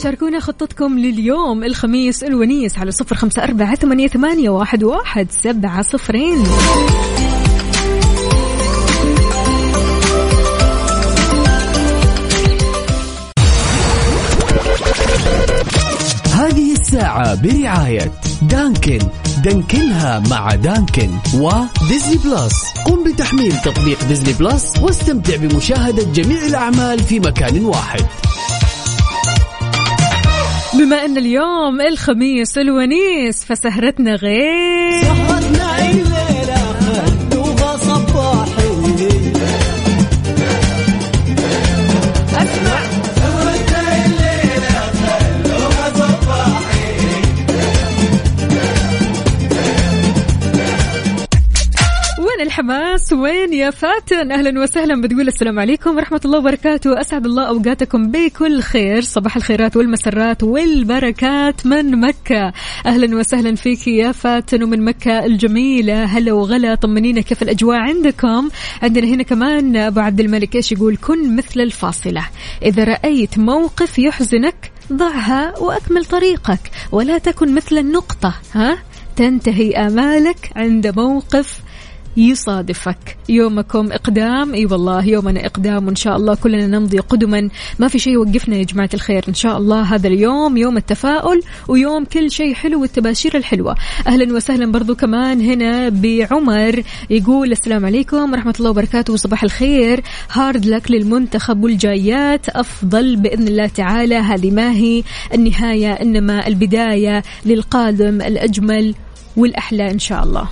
[0.02, 6.44] شاركونا خطتكم لليوم الخميس الونيس على صفر خمسة أربعة ثمانية, ثمانية واحد, واحد سبعة صفرين.
[16.94, 18.98] الساعة برعاية Dunkin.
[19.44, 22.64] Dunkin ها مع Dunkin و Disney Plus.
[22.86, 28.04] قم بتحميل تطبيق Disney Plus واستمتع بمشاهدة جميع الأعمال في مكان واحد.
[30.74, 35.23] بما أن اليوم الخميس الونيس فسهرتنا غير.
[52.54, 54.32] الحماس وين يا فاتن.
[54.32, 55.00] أهلا وسهلا.
[55.00, 57.00] بتقول السلام عليكم ورحمة الله وبركاته.
[57.00, 59.00] أسعد الله أوقاتكم بكل خير.
[59.00, 62.52] صباح الخيرات والمسرات والبركات من مكة.
[62.86, 66.04] أهلا وسهلا فيك يا فاتن ومن مكة الجميلة.
[66.04, 68.48] هلا وغلا طمنينا كيف الأجواء عندكم؟
[68.82, 72.26] عندنا هنا كمان أبو عبد الملك إيش يقول؟ كن مثل الفاصلة.
[72.62, 76.60] إذا رأيت موقف يحزنك ضعها وأكمل طريقك.
[76.92, 78.34] ولا تكن مثل النقطة.
[78.52, 78.78] ها؟
[79.16, 81.63] تنتهي آمالك عند موقف
[82.16, 83.16] يصادفك.
[83.28, 84.54] يومكم إقدام.
[84.54, 87.48] أي والله يومنا إقدام وإن شاء الله كلنا نمضي قدما.
[87.78, 89.24] ما في شيء يوقفنا يا جماعة الخير.
[89.28, 93.74] إن شاء الله هذا اليوم يوم التفاؤل ويوم كل شيء حلو والتباشير الحلوة.
[94.06, 100.02] أهلا وسهلا برضو كمان هنا بعمر يقول السلام عليكم ورحمة الله وبركاته وصباح الخير.
[100.32, 104.14] هارد لك للمنتخب والجايات أفضل بإذن الله تعالى.
[104.14, 105.02] هذه ما هي
[105.34, 108.94] النهاية إنما البداية للقادم الأجمل
[109.36, 110.48] والأحلى إن شاء الله.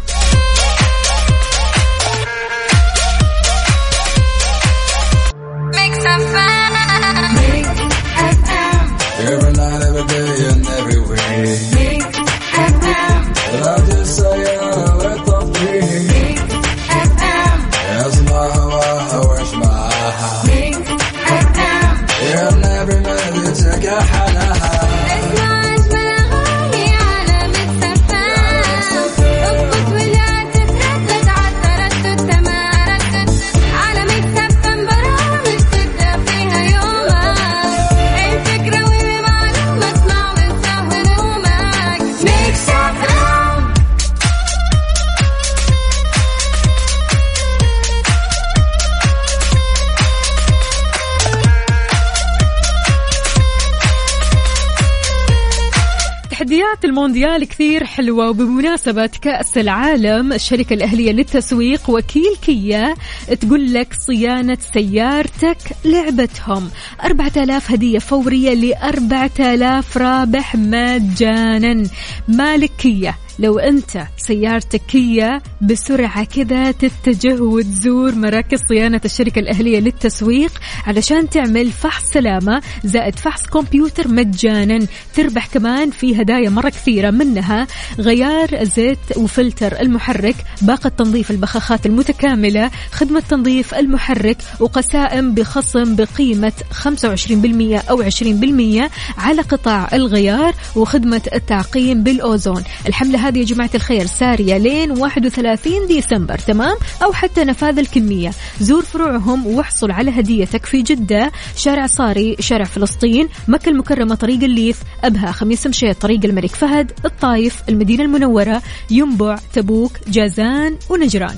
[57.22, 62.94] المونديال كثير حلوة وبمناسبة كأس العالم الشركة الأهلية للتسويق وكيل كيا
[63.40, 66.70] تقول لك صيانة سيارتك لعبتهم.
[67.04, 71.88] 4000 هدية فورية ل 4000 رابح مجانا.
[72.28, 80.52] مالك كيا لو أنت سيارتك كيا بسرعة كذا تتجه وتزور مراكز صيانة الشركة الأهلية للتسويق
[80.86, 87.66] علشان تعمل فحص سلامة زائد فحص كمبيوتر مجانا تربح كمان في هدايا مرة كثيرة منها
[87.98, 97.90] غيار زيت وفلتر المحرك باقة تنظيف البخاخات المتكاملة خدمة تنظيف المحرك وقسائم بخصم بقيمة 25%
[97.90, 102.62] أو 20% على قطاع الغيار وخدمة التعقيم بالأوزون.
[102.86, 108.30] الحملة هذه يا جماعة الخير سارية لين 31 ديسمبر تمام؟ أو حتى نفاذ الكمية.
[108.60, 114.76] زور فروعهم واحصل على هديتك في جدة شارع صاري شارع فلسطين مكة المكرمة طريق الليث
[115.04, 121.36] أبها خميس مشيط طريق الملك فهد الطايف المدينة المنورة ينبع تبوك جازان ونجران.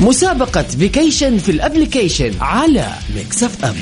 [0.00, 3.74] مسابقة vacation في ال application على Mix FM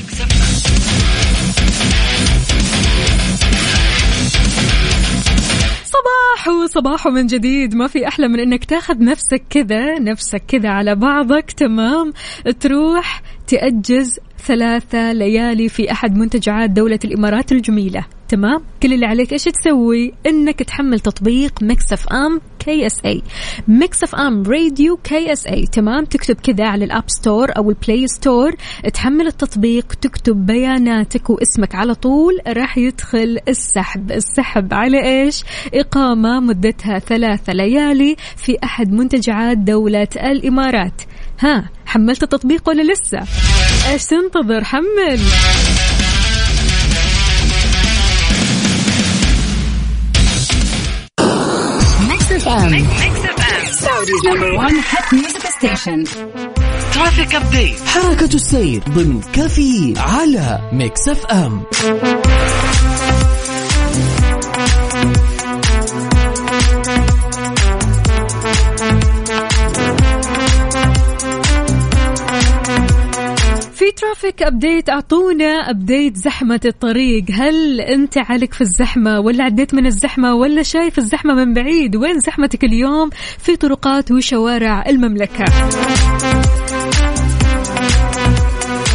[6.05, 7.75] صباح وصباح من جديد.
[7.75, 11.51] ما في أحلى من أنك تاخذ نفسك كذا نفسك كذا على بعضك.
[11.51, 12.13] تمام؟
[12.61, 18.05] تروح تأجز ثلاثة ليالي في أحد منتجعات دولة الإمارات الجميلة.
[18.29, 23.23] تمام؟ كل اللي عليك إيش تسوي؟ إنك تحمل تطبيق ميكس أف أم كي إس اي
[23.69, 27.71] ميكس أف أم راديو كي إس اي تمام؟ تكتب كذا على ال App Store أو
[27.71, 28.55] ال Play Store
[28.95, 34.13] تحمل التطبيق تكتب بياناتك واسمك على طول راح يدخل السحب.
[34.13, 41.03] السحب على إيش؟ إقامة مدتها ثلاثة ليالي في أحد منتجعات دولة الإمارات.
[41.41, 43.19] ها حملت التطبيق ولا لسه؟
[43.93, 45.21] إيش تنتظر حمل.
[52.47, 53.25] Mix
[57.35, 62.24] FM حركة السير ضمن كفي على Mix FM Mix FM
[74.05, 77.25] traffic update أعطونا update زحمة الطريق.
[77.31, 82.19] هل أنت عليك في الزحمة ولا عديت من الزحمة ولا شايف الزحمة من بعيد؟ وين
[82.19, 85.45] زحمتك اليوم في طرقات وشوارع المملكة؟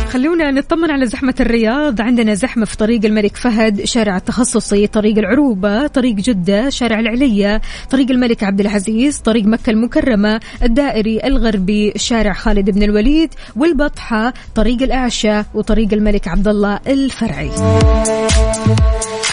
[0.10, 2.02] خلونا نطمن على زحمة الرياض.
[2.02, 8.12] عندنا زحمة في طريق الملك فهد شارع التخصصي طريق العروبة طريق جدة شارع العليا طريق
[8.12, 15.44] الملك عبد العزيز طريق مكة المكرمة الدائري الغربي شارع خالد بن الوليد والبطحة طريق الأعشى
[15.54, 17.52] وطريق الملك عبد الله الفرعي.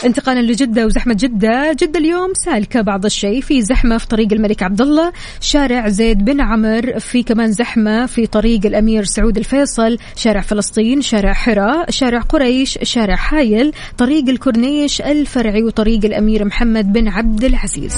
[0.05, 1.73] انتقالا لجدة وزحمة جدة.
[1.73, 3.41] جدة اليوم سالكة بعض الشيء.
[3.41, 6.99] في زحمة في طريق الملك عبد الله شارع زيد بن عمر.
[6.99, 9.99] في كمان زحمة في طريق الأمير سعود الفيصل.
[10.17, 11.91] شارع فلسطين شارع حراء.
[11.91, 13.73] شارع قريش شارع حايل.
[13.99, 17.97] طريق الكورنيش الفرعي وطريق الأمير محمد بن عبد العزيز.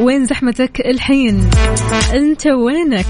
[0.00, 1.50] وين زحمتك الحين؟
[2.14, 3.06] أنت وينك؟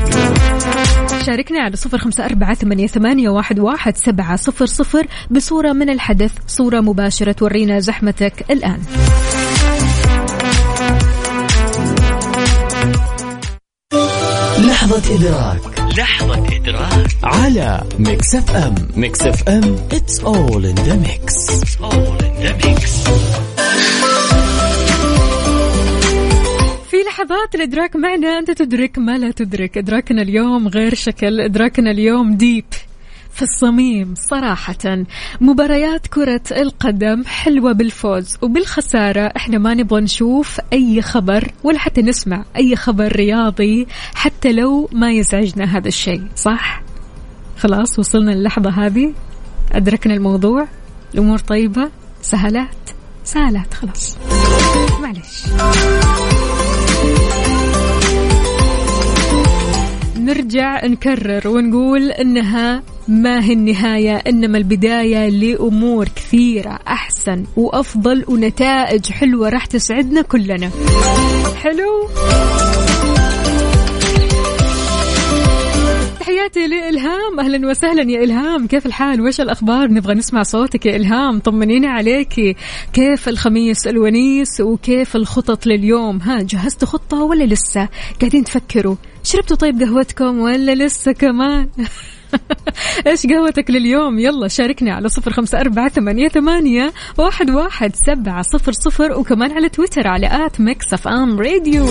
[1.26, 6.32] شاركنا على صفر خمسة أربعة ثمانية, ثمانية واحد, واحد سبعة صفر صفر بصورة من الحدث
[6.46, 8.80] صورة مباشرة تورينا زحمتك الآن.
[14.58, 15.80] لحظة إدراك.
[15.98, 17.08] لحظة إدراك.
[17.22, 18.74] على Mix FM.
[18.96, 21.34] Mix FM it's all in the mix.
[21.48, 24.09] It's all in the mix.
[27.10, 29.78] لحظات الإدراك معنا أنت تدرك ما لا تدرك.
[29.78, 31.40] إدراكنا اليوم غير شكل.
[31.40, 32.64] إدراكنا اليوم deep
[33.32, 34.14] في الصميم.
[34.14, 35.04] صراحة
[35.40, 39.32] مباريات كرة القدم حلوة بالفوز وبالخسارة.
[39.36, 45.12] إحنا ما نبغى نشوف أي خبر ولا حتى نسمع أي خبر رياضي حتى لو ما
[45.12, 46.22] يزعجنا هذا الشيء.
[46.36, 46.82] صح؟
[47.58, 49.14] خلاص وصلنا للحظة هذه.
[49.72, 50.66] أدركنا الموضوع.
[51.14, 51.90] الأمور طيبة؟
[52.22, 52.90] سهلات؟
[53.24, 54.16] سهلات خلاص.
[55.00, 55.44] معلش.
[60.30, 69.48] نرجع نكرر ونقول إنها ما هي النهاية إنما البداية لأمور كثيرة أحسن وأفضل ونتائج حلوة
[69.48, 70.70] راح تسعدنا كلنا.
[71.62, 72.08] حلو؟
[76.30, 77.40] تحياتي لإلهام.
[77.40, 78.66] أهلا وسهلا يا إلهام.
[78.66, 81.38] كيف الحال؟ وش الأخبار؟ نبغى نسمع صوتك يا إلهام.
[81.38, 82.56] طمنينا عليك.
[82.92, 87.88] كيف الخميس الونيس وكيف الخطط لليوم؟ ها جهزتوا خطة ولا لسه؟
[88.20, 88.96] قاعدين تفكروا.
[89.24, 91.68] شربتوا طيب قهوتكم ولا لسه كمان؟
[93.06, 98.72] إيش قهوتك لليوم؟ يلا شاركنا على صفر خمسة أربعة ثمانية, ثمانية واحد, واحد سبعة صفر
[98.72, 101.86] صفر وكمان على تويتر على at Mix FM Radio.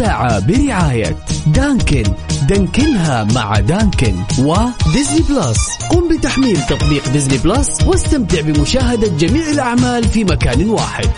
[0.00, 1.16] الساعة برعاية
[1.46, 2.02] Dunkin.
[2.48, 5.78] Dunkin ها مع Dunkin و Disney Plus.
[5.90, 11.10] قم بتحميل تطبيق Disney Plus واستمتع بمشاهدة جميع الأعمال في مكان واحد.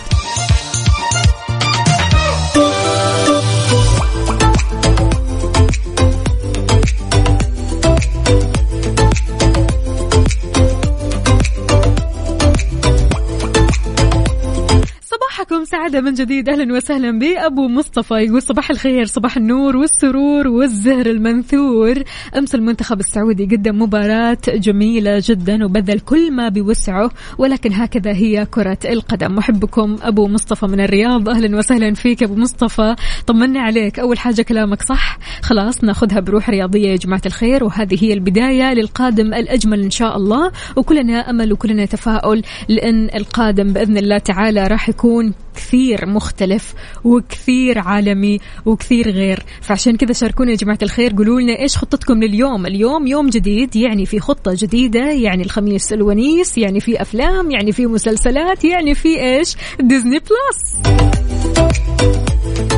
[15.93, 16.49] سعادة من جديد.
[16.49, 18.13] أهلا وسهلا بأبو مصطفى.
[18.13, 22.03] يقول صباح الخير صباح النور والسرور والزهر المنثور.
[22.37, 28.77] أمس المنتخب السعودي قدم مباراة جميلة جدا وبذل كل ما بوسعه ولكن هكذا هي كرة
[28.85, 29.35] القدم.
[29.35, 31.29] محبكم أبو مصطفى من الرياض.
[31.29, 32.95] أهلا وسهلا فيك أبو مصطفى.
[33.27, 33.99] طمنا عليك.
[33.99, 37.63] أول حاجة كلامك صح؟ خلاص نأخذها بروح رياضية يا جماعة الخير.
[37.63, 40.51] وهذه هي البداية للقادم الأجمل إن شاء الله.
[40.75, 46.73] وكلنا أمل وكلنا تفاؤل لأن القادم بإذن الله تعالى راح يكون كثير مختلف
[47.03, 49.43] وكثير عالمي وكثير غير.
[49.61, 54.05] فعشان كذا شاركونا يا جماعة الخير قولوا لنا إيش خطتكم لليوم؟ اليوم يوم جديد يعني
[54.05, 59.55] في خطة جديدة يعني الخميس الونيس يعني في أفلام يعني في مسلسلات يعني في إيش؟
[59.79, 60.93] Disney Plus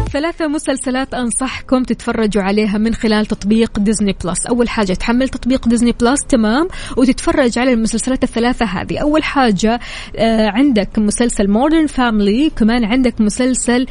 [0.05, 4.45] ثلاثة مسلسلات أنصحكم تتفرجوا عليها من خلال تطبيق Disney Plus.
[4.45, 8.97] أول حاجة تحمل تطبيق Disney Plus تمام؟ وتتفرج على المسلسلات الثلاثة هذه.
[8.97, 9.79] أول حاجة
[10.15, 13.85] آه عندك مسلسل Modern Family كمان عندك مسلسل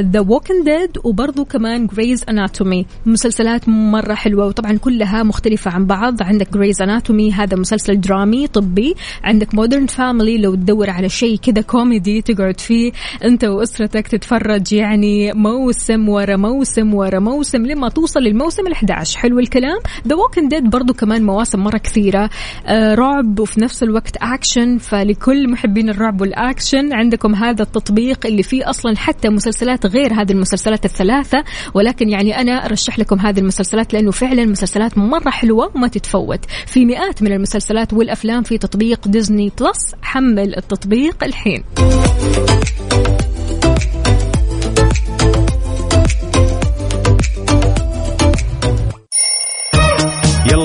[0.00, 6.22] The Walking Dead وبرضو كمان Grey's Anatomy مسلسلات مرة حلوة وطبعا كلها مختلفة عن بعض.
[6.22, 8.94] عندك Grey's Anatomy هذا مسلسل درامي طبي.
[9.24, 12.92] عندك Modern Family لو تدور على شيء كذا كوميدي تقعد فيه
[13.24, 19.78] أنت وأسرتك تتفرج يعني موسم ورا موسم ورا موسم لما توصل للموسم ال11 حلو الكلام.
[20.08, 22.30] The Walking Dead برضو كمان مواسم مرة كثيرة.
[22.66, 28.70] آه رعب وفي نفس الوقت اكشن فلكل محبين الرعب والاكشن عندكم هذا التطبيق اللي فيه
[28.70, 31.44] أصلا حتى مسلسلات غير هذه المسلسلات الثلاثة.
[31.74, 36.44] ولكن يعني أنا أرشح لكم هذه المسلسلات لأنه فعلا مسلسلات مرة حلوة وما تتفوت.
[36.66, 41.64] في مئات من المسلسلات والأفلام في تطبيق Disney Plus حمل التطبيق الحين.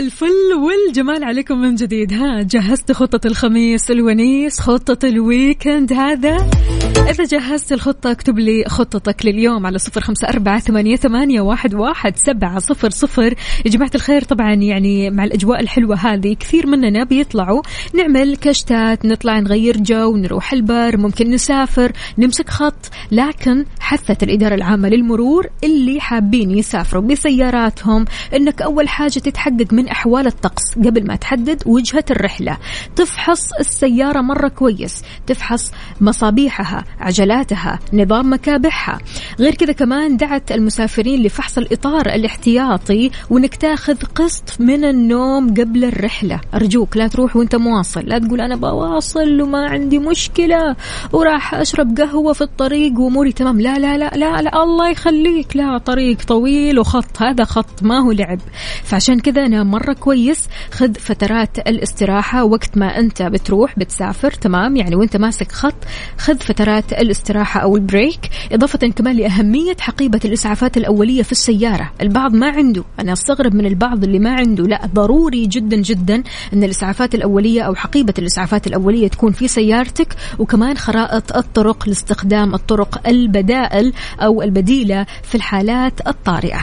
[0.00, 2.12] الفل والجمال عليكم من جديد.
[2.12, 6.50] ها جهزت خطة الخميس الونيس خطة ال weekend هذا.
[6.98, 12.16] إذا جهزت الخطة اكتب لي خطتك لليوم على صفر خمسة أربعة ثمانية, ثمانية واحد, واحد
[12.16, 13.34] سبعة صفر صفر.
[13.64, 17.62] يا جماعة الخير طبعا يعني مع الأجواء الحلوة هذه كثير مننا بيطلعوا.
[17.94, 22.90] نعمل كشتات نطلع نغير جو نروح البر ممكن نسافر نمسك خط.
[23.12, 30.26] لكن حثت الإدارة العامة للمرور اللي حابين يسافروا بسياراتهم أنك أول حاجة تتحقق من أحوال
[30.26, 32.58] الطقس قبل ما تحدد وجهة الرحلة.
[32.96, 38.98] تفحص السيارة مرة كويس تفحص مصابيحها عجلاتها نظام مكابحها.
[39.40, 46.40] غير كذا كمان دعت المسافرين لفحص الإطار الاحتياطي وإنك تاخذ قسط من النوم قبل الرحلة.
[46.54, 48.00] أرجوك لا تروح وأنت مواصل.
[48.00, 50.76] لا تقول أنا بواصل وما عندي مشكلة
[51.12, 53.60] وراح أشرب قهوة في الطريق وأموري تمام.
[53.60, 55.56] لا لا لا لا, لا الله يخليك.
[55.56, 57.22] لا طريق طويل وخط.
[57.22, 58.38] هذا خط ما هو لعب.
[58.84, 60.48] فعشان كذا أنا مرة كويس.
[60.72, 65.74] خذ فترات الاستراحة وقت ما أنت بتروح بتسافر تمام؟ يعني وأنت ماسك خط
[66.18, 71.92] خذ فترات الاستراحة أو البريك إضافة كمان لأهمية حقيبة الإسعافات الأولية في السيارة.
[72.00, 74.64] البعض ما عنده أنا أستغرب من البعض اللي ما عنده.
[74.64, 80.76] لا ضروري جدا جدا أن الإسعافات الأولية أو حقيبة الإسعافات الأولية تكون في سيارتك وكمان
[80.76, 86.60] خرائط الطرق لاستخدام الطرق البدائل أو البديلة في الحالات الطارئة.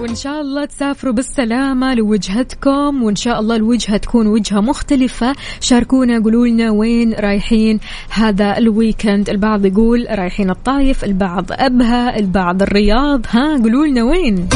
[0.00, 5.32] وإن شاء الله تسافروا بالسلامة لوجهتكم وإن شاء الله الوجهة تكون وجهة مختلفة.
[5.60, 7.80] شاركونا قولوا لنا وين رايحين
[8.10, 9.30] هذا الويكند.
[9.30, 13.26] البعض يقول رايحين الطايف البعض أبها البعض الرياض.
[13.30, 14.48] ها قولوا لنا وين.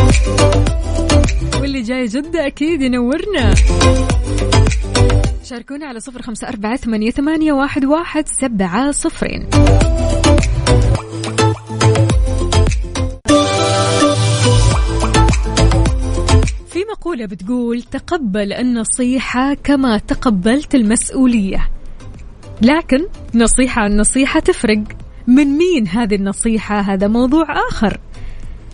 [1.60, 3.54] واللي جاي جدة أكيد ينورنا.
[5.44, 9.46] شاركونا على صفر خمسة أربعة ثمانية, واحد, واحد سبعة صفرين.
[16.84, 21.70] في مقولة بتقول تقبل النصيحة كما تقبلت المسؤولية.
[22.62, 24.82] لكن نصيحة عن نصيحة تفرق.
[25.26, 28.00] من مين هذه النصيحة؟ هذا موضوع آخر.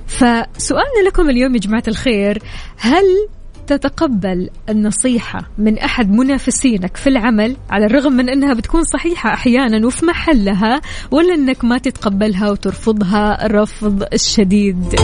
[0.07, 2.43] فسؤالنا لكم اليوم يا جماعة الخير
[2.79, 3.05] هل
[3.67, 10.07] تتقبل النصيحة من أحد منافسينك في العمل على الرغم من أنها بتكون صحيحة أحيانا وفي
[10.07, 10.81] محلها
[11.11, 14.95] ولا أنك ما تتقبلها وترفضها رفض الشديد؟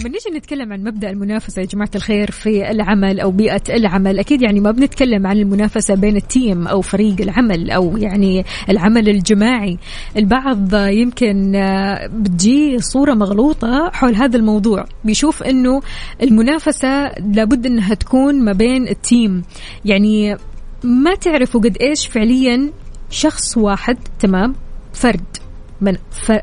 [0.00, 4.42] لما نيجي نتكلم عن مبدأ المنافسة يا جماعة الخير في العمل أو بيئة العمل أكيد
[4.42, 9.78] يعني ما بنتكلم عن المنافسة بين التيم أو فريق العمل أو يعني العمل الجماعي.
[10.16, 14.84] البعض يمكن آه، بتجي صورة مغلوطة حول هذا الموضوع.
[15.04, 15.80] بيشوف إنه
[16.22, 19.42] المنافسة لابد إنها تكون ما بين ال team.
[19.84, 20.36] يعني
[20.84, 22.70] ما تعرفوا قد إيش فعليا
[23.10, 24.54] شخص واحد تمام
[24.92, 25.39] فرد.
[25.80, 25.96] من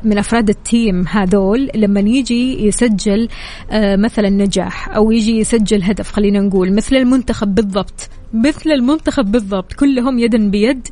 [0.04, 3.28] من أفراد ال team هذول لما يجي يسجل
[3.70, 8.10] آه، مثلا نجاح أو يجي يسجل هدف خلينا نقول مثل المنتخب بالضبط.
[8.34, 10.88] مثل المنتخب بالضبط كلهم يدا بيد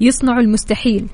[0.00, 1.06] يصنعوا المستحيل.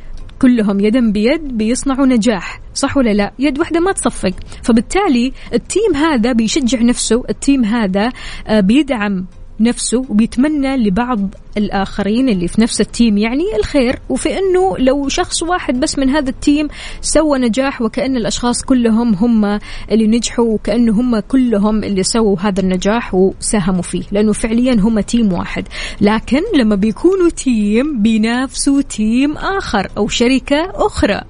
[0.43, 4.35] كلهم يدا بيد بيصنعوا نجاح صح ولا لا؟ يد واحدة ما تصفق.
[4.63, 8.13] فبالتالي ال team هذا بيشجع نفسه ال team هذا
[8.47, 9.27] آه، بيدعم
[9.61, 15.43] نفسه وبيتمنى لبعض الآخرين اللي في نفس ال team يعني الخير وفي أنه لو شخص
[15.43, 16.69] واحد بس من هذا ال team
[17.01, 19.59] سوى نجاح وكأن الأشخاص كلهم هم
[19.91, 25.33] اللي نجحوا وكأنه هم كلهم اللي سووا هذا النجاح وساهموا فيه لأنه فعليا هم team
[25.33, 25.69] واحد.
[26.01, 31.21] لكن لما بيكونوا team بينافسوا team آخر أو شركة أخرى.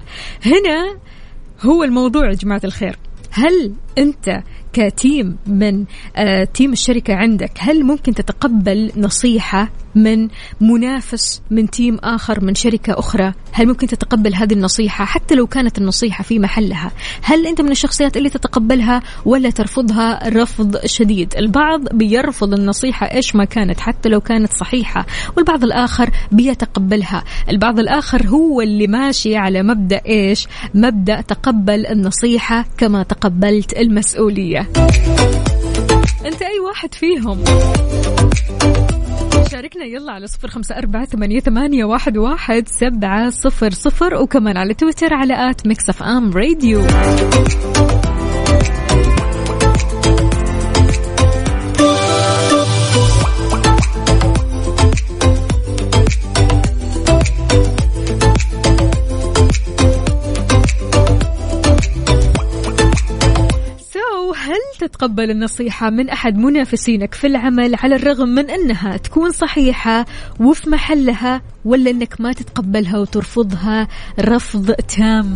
[0.45, 0.97] هنا
[1.61, 2.97] هو الموضوع يا جماعة الخير.
[3.31, 4.43] هل أنت
[4.77, 10.27] كتيم من آه تيم الشركة عندك هل ممكن تتقبل نصيحة من
[10.61, 13.33] منافس من تيم آخر من شركة أخرى.
[13.51, 16.91] هل ممكن تتقبل هذه النصيحة؟ حتى لو كانت النصيحة في محلها
[17.21, 23.45] هل أنت من الشخصيات اللي تتقبلها ولا ترفضها رفض شديد؟ البعض بيرفض النصيحة إيش ما
[23.45, 25.05] كانت حتى لو كانت صحيحة
[25.37, 27.23] والبعض الآخر بيتقبلها.
[27.49, 34.59] البعض الآخر هو اللي ماشي على مبدأ إيش؟ مبدأ تقبل النصيحة كما تقبلت المسؤولية.
[36.25, 37.43] أنت أي واحد فيهم؟
[39.47, 39.85] شاركنا.
[39.85, 44.15] يلا على صفر خمسة أربعة ثمانية, ثمانية واحد, واحد سبعة صفر صفر.
[44.15, 46.81] وكمان على تويتر على at Mix FM Radio.
[64.77, 70.05] تتقبل النصيحة من أحد منافسينك في العمل على الرغم من أنها تكون صحيحة
[70.39, 73.87] وفي محلها ولا أنك ما تتقبلها وترفضها
[74.19, 75.33] رفض تام؟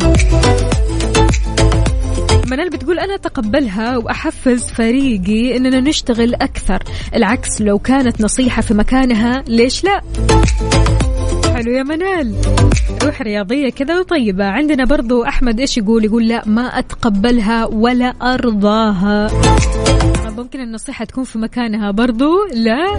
[2.50, 6.82] منال بتقول أنا أتقبلها وأحفز فريقي أننا نشتغل أكثر
[7.14, 10.02] العكس لو كانت نصيحة في مكانها ليش لا؟
[11.62, 12.34] حلو يا منال.
[13.02, 14.44] روح رياضية كذا وطيبة.
[14.44, 19.30] عندنا برضو أحمد إيش يقول؟ يقول لا ما أتقبلها ولا أرضاها.
[20.36, 22.98] ممكن النصيحة تكون في مكانها برضو؟ لا.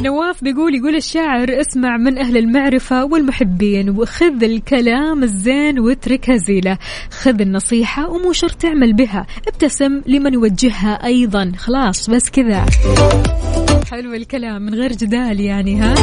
[0.00, 6.78] نواف بيقول يقول الشاعر اسمع من أهل المعرفة والمحبين وخذ الكلام الزين واترك هزيلة.
[7.10, 11.52] خذ النصيحة ومو شرط تعمل بها ابتسم لمن يوجهها أيضا.
[11.56, 12.66] خلاص بس كذا.
[13.84, 15.94] حلو الكلام من غير جدال يعني ها؟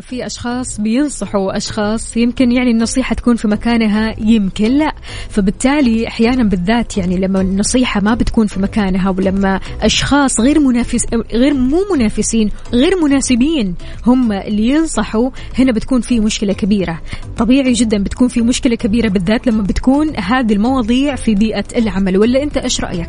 [0.00, 4.94] في أشخاص بينصحوا أشخاص يمكن يعني النصيحة تكون في مكانها يمكن لا.
[5.28, 11.02] فبالتالي أحيانا بالذات يعني لما النصيحة ما بتكون في مكانها ولما أشخاص غير منافس
[11.32, 13.74] غير مو منافسين غير مناسبين
[14.06, 17.00] هم اللي ينصحوا هنا بتكون في مشكلة كبيرة.
[17.36, 22.18] طبيعي جدا بتكون في مشكلة كبيرة بالذات لما بتكون هذه المواضيع في بيئة العمل.
[22.18, 23.08] ولا أنت إيش رأيك؟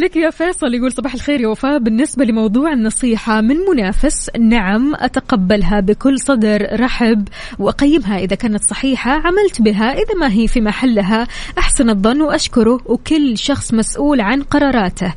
[0.00, 1.78] لك يا فيصل يقول صباح الخير يا وفاء.
[1.78, 7.28] بالنسبة لموضوع النصيحة من منافس؟ نعم أتقبلها بكل صدر رحب
[7.58, 8.18] وأقيمها.
[8.18, 9.92] إذا كانت صحيحة عملت بها.
[9.92, 11.26] إذا ما هي في محلها
[11.58, 15.14] أحسن الظن وأشكره وكل شخص مسؤول عن قراراته.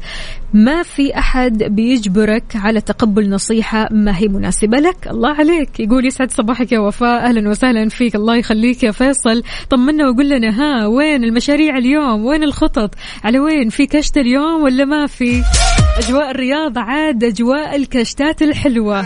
[0.53, 5.07] ما في أحد بيجبرك على تقبل نصيحة ما هي مناسبة لك.
[5.07, 5.79] الله عليك.
[5.79, 7.25] يقول يسعد صباحك يا وفاء.
[7.25, 8.15] أهلا وسهلا فيك.
[8.15, 9.43] الله يخليك يا فيصل.
[9.69, 14.85] طمنا وقول لنا ها وين المشاريع اليوم؟ وين الخطط؟ على وين؟ في كشت اليوم ولا
[14.85, 15.43] ما في؟
[15.97, 19.05] أجواء الرياض عاد أجواء الكشتات الحلوة.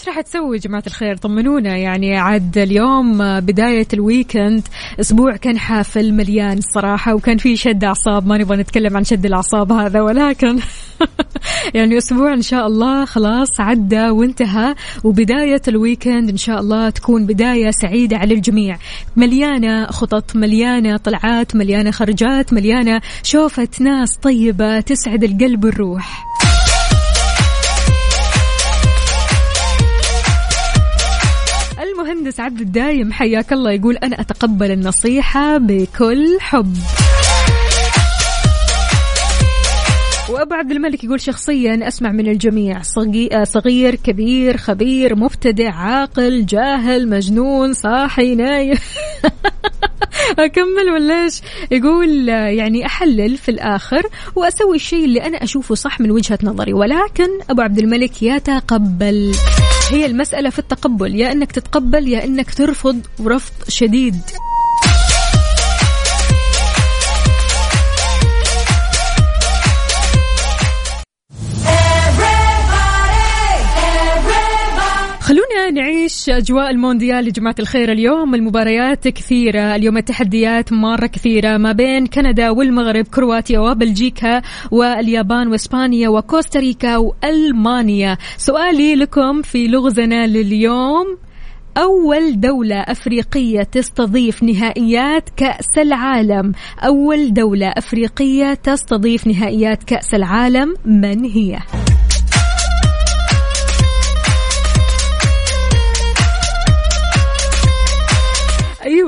[0.00, 4.68] إيش راح تسوي يا جماعة الخير؟ طمنونا يعني عاد اليوم بداية ال weekend
[5.00, 9.72] أسبوع كان حافل مليان الصراحة وكان في شد أعصاب ما نبغى نتكلم عن شد الأعصاب
[9.72, 10.58] هذا ولكن
[11.74, 14.74] يعني أسبوع إن شاء الله خلاص عدى وانتهى
[15.04, 18.78] وبداية ال weekend إن شاء الله تكون بداية سعيدة على الجميع.
[19.16, 26.24] مليانة خطط مليانة طلعات مليانة خرجات مليانة شوفة ناس طيبة تسعد القلب والروح
[32.00, 36.76] المهندس عبد الدايم حياك الله يقول أنا أتقبل النصيحة بكل حب.
[40.30, 47.08] وأبو عبد الملك يقول شخصيا أسمع من الجميع صغي- صغير كبير خبير مبتدع عاقل جاهل
[47.08, 48.76] مجنون صاحي نايم.
[50.38, 51.40] أكمل ولا إيش؟
[51.70, 54.02] يقول يعني أحلل في الآخر
[54.36, 59.32] وأسوي الشيء اللي أنا أشوفه صح من وجهة نظري ولكن أبو عبد الملك يتقبل.
[59.90, 64.20] هي المسألة في التقبل يا إنك تتقبل يا إنك ترفض رفض شديد.
[75.30, 78.34] خلونا نعيش أجواء المونديال يا جماعة الخير اليوم.
[78.34, 86.96] المباريات كثيرة اليوم التحديات مرة كثيرة ما بين كندا والمغرب كرواتيا وبلجيكا واليابان وإسبانيا وكوستاريكا
[86.96, 88.16] وألمانيا.
[88.36, 91.18] سؤالي لكم في لغزنا لليوم.
[91.76, 96.52] أول دولة أفريقية تستضيف نهائيات كأس العالم.
[96.84, 101.58] أول دولة أفريقية تستضيف نهائيات كأس العالم من هي؟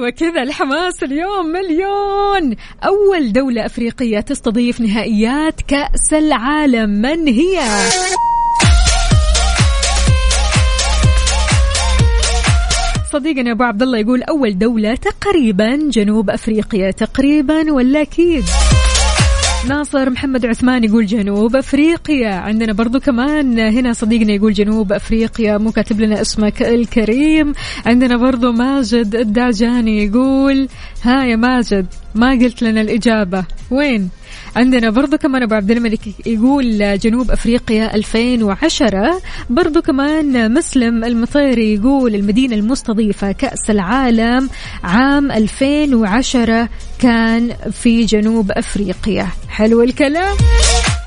[0.03, 2.57] أيوه كذا الحماس اليوم مليون.
[2.85, 6.91] أول دولة أفريقية تستضيف نهائيات كأس العالم.
[6.91, 7.61] من هي؟
[13.13, 16.91] صديقنا أبو عبد الله يقول أول دولة تقريبا جنوب أفريقيا.
[16.91, 18.45] تقريبا ولا أكيد؟
[19.69, 22.35] ناصر محمد عثمان يقول جنوب أفريقيا.
[22.35, 27.53] عندنا برضو كمان هنا صديقنا يقول جنوب أفريقيا مو كاتب لنا اسمك الكريم.
[27.87, 30.69] عندنا برضو ماجد الدعجاني يقول
[31.03, 33.45] ها يا ماجد ما قلت لنا الإجابة.
[33.71, 34.09] وين؟
[34.57, 42.15] عندنا برضو كمان أبو عبد الملك يقول جنوب أفريقيا 2010 برضو كمان مسلم المطيري يقول
[42.15, 44.51] المدينة المستضيفة كأس العالم
[44.85, 50.37] عام 2010 كان في جنوب أفريقيا حلو الكلام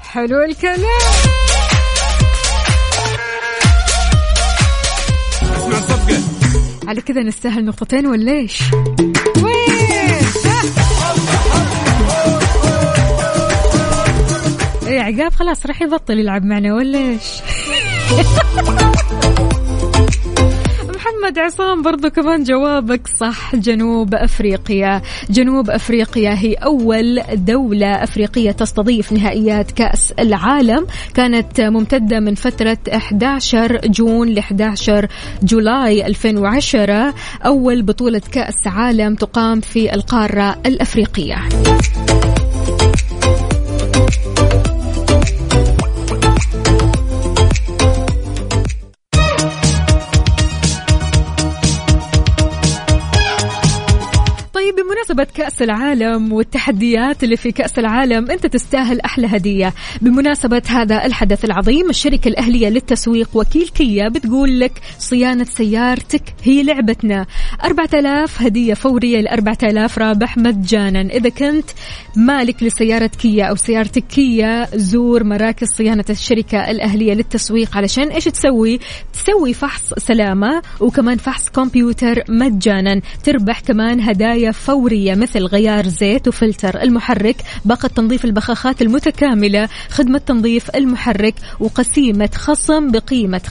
[0.04, 1.36] حلو الكلام
[6.88, 8.62] على كذا نستاهل نقطتين ولا إيش؟
[9.44, 9.75] وين؟
[15.00, 17.42] عقاب خلاص راح يبطل يلعب معنا ولا إيش؟
[21.26, 25.02] محمد عصام برضو كمان جوابك صح جنوب أفريقيا.
[25.30, 30.88] جنوب أفريقيا هي أول دولة أفريقية تستضيف نهائيات كأس العالم.
[31.14, 35.08] كانت ممتدة من فترة 11 جون ل 11
[35.44, 37.14] جولاي 2010
[37.46, 41.36] أول بطولة كأس عالم تقام في القارة الأفريقية.
[55.16, 59.74] بمناسبة كأس العالم والتحديات اللي في كأس العالم أنت تستاهل أحلى هدية.
[60.02, 67.26] بمناسبة هذا الحدث العظيم الشركة الأهلية للتسويق وكيل كيا بتقول لك صيانة سيارتك هي لعبتنا.
[67.64, 71.02] 4000 هدية فورية ل 4000 رابح مجانا.
[71.02, 71.70] إذا كنت
[72.16, 78.80] مالك لسيارة كيا أو سيارتك كيا زور مراكز صيانة الشركة الأهلية للتسويق علشان إيش تسوي؟
[79.14, 83.02] تسوي فحص سلامة وكمان فحص كمبيوتر مجانا.
[83.24, 85.05] تربح كمان هدايا فورية.
[85.14, 87.36] مثل غيار زيت وفلتر المحرك
[87.66, 93.42] باقة تنظيف البخاخات المتكاملة خدمة تنظيف المحرك وقسيمة خصم بقيمة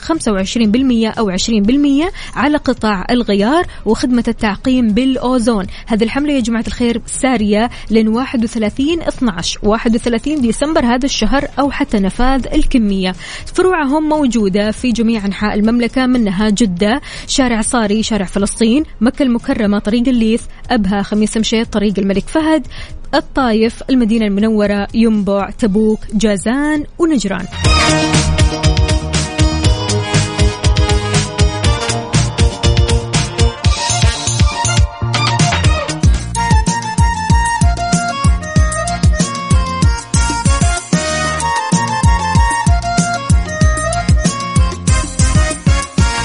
[1.13, 5.65] 25% أو 20% على قطع الغيار وخدمة التعقيم بالأوزون.
[5.87, 11.99] هذه الحملة يا جماعة الخير سارية لين 31 12 31 ديسمبر هذا الشهر أو حتى
[11.99, 13.15] نفاذ الكمية.
[13.55, 20.07] فروعهم موجودة في جميع أنحاء المملكة منها جدة شارع صاري شارع فلسطين مكة المكرمة طريق
[20.07, 22.67] الليث أبها خميس مشيط طريق الملك فهد
[23.13, 27.45] الطايف المدينة المنورة ينبع تبوك جازان ونجران.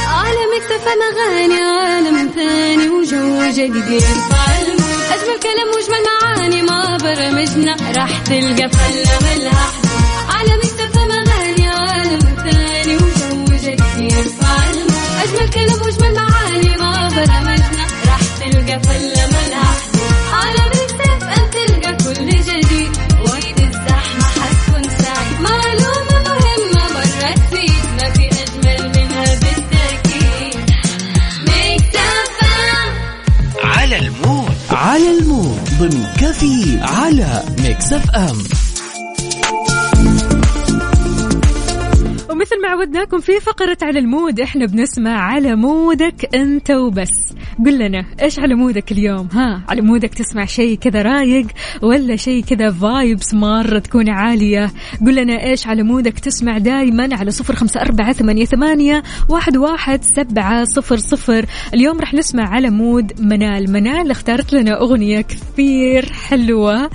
[0.08, 4.59] عالم اكتفى اغاني عالم ثاني وجو جديد.
[5.30, 7.76] اجمل كلام واجمل معاني ما برمجنا.
[7.96, 9.90] راح تلقى فله ملها حدود.
[10.28, 14.12] عالم اكتفى اغاني عالم ثاني وجو جديد
[15.22, 17.86] أجمل كلام واجمل معاني ما برمجنا.
[18.06, 19.69] راح تلقى فله ملها
[34.90, 38.36] على ال mood ضمن كافيين على Mix FM
[42.30, 47.32] ومثل ما عودناكم في فقرة على ال mood إحنا بنسمع على mood ك أنت وبس.
[47.66, 51.46] قل لنا إيش على mood ك اليوم؟ ها على mood ك تسمع شيء كذا رايق
[51.82, 54.72] ولا شيء كذا vibes مرة تكون عالية؟
[55.06, 59.56] قل لنا إيش على mood ك تسمع دايما على صفر خمسة أربعة ثمانية, ثمانية واحد,
[59.56, 61.46] واحد سبعة صفر صفر.
[61.74, 63.72] اليوم رح نسمع على mood منال.
[63.72, 66.90] منال اختارت لنا أغنية كثير حلوة.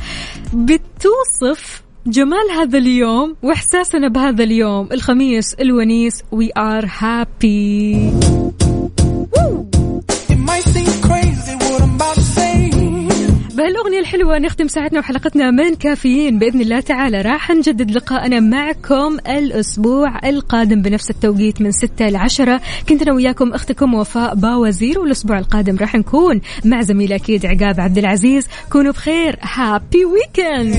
[0.53, 4.89] بتوصف جمال هذا اليوم وإحساسنا بهذا اليوم.
[4.91, 8.11] الخميس الونيس we are happy
[13.55, 16.39] بهالأغنية الحلوة نختم ساعتنا وحلقتنا من كافيين.
[16.39, 22.61] بإذن الله تعالى راح نجدد لقاءنا معكم الأسبوع القادم بنفس التوقيت من 6 ل 10
[22.89, 27.97] كنت أنا وياكم أختكم وفاء باوزير والأسبوع القادم راح نكون مع زميلي أكيد عقاب عبد
[27.97, 28.47] العزيز.
[28.71, 29.39] كونوا بخير.
[29.41, 30.73] هابي ويكند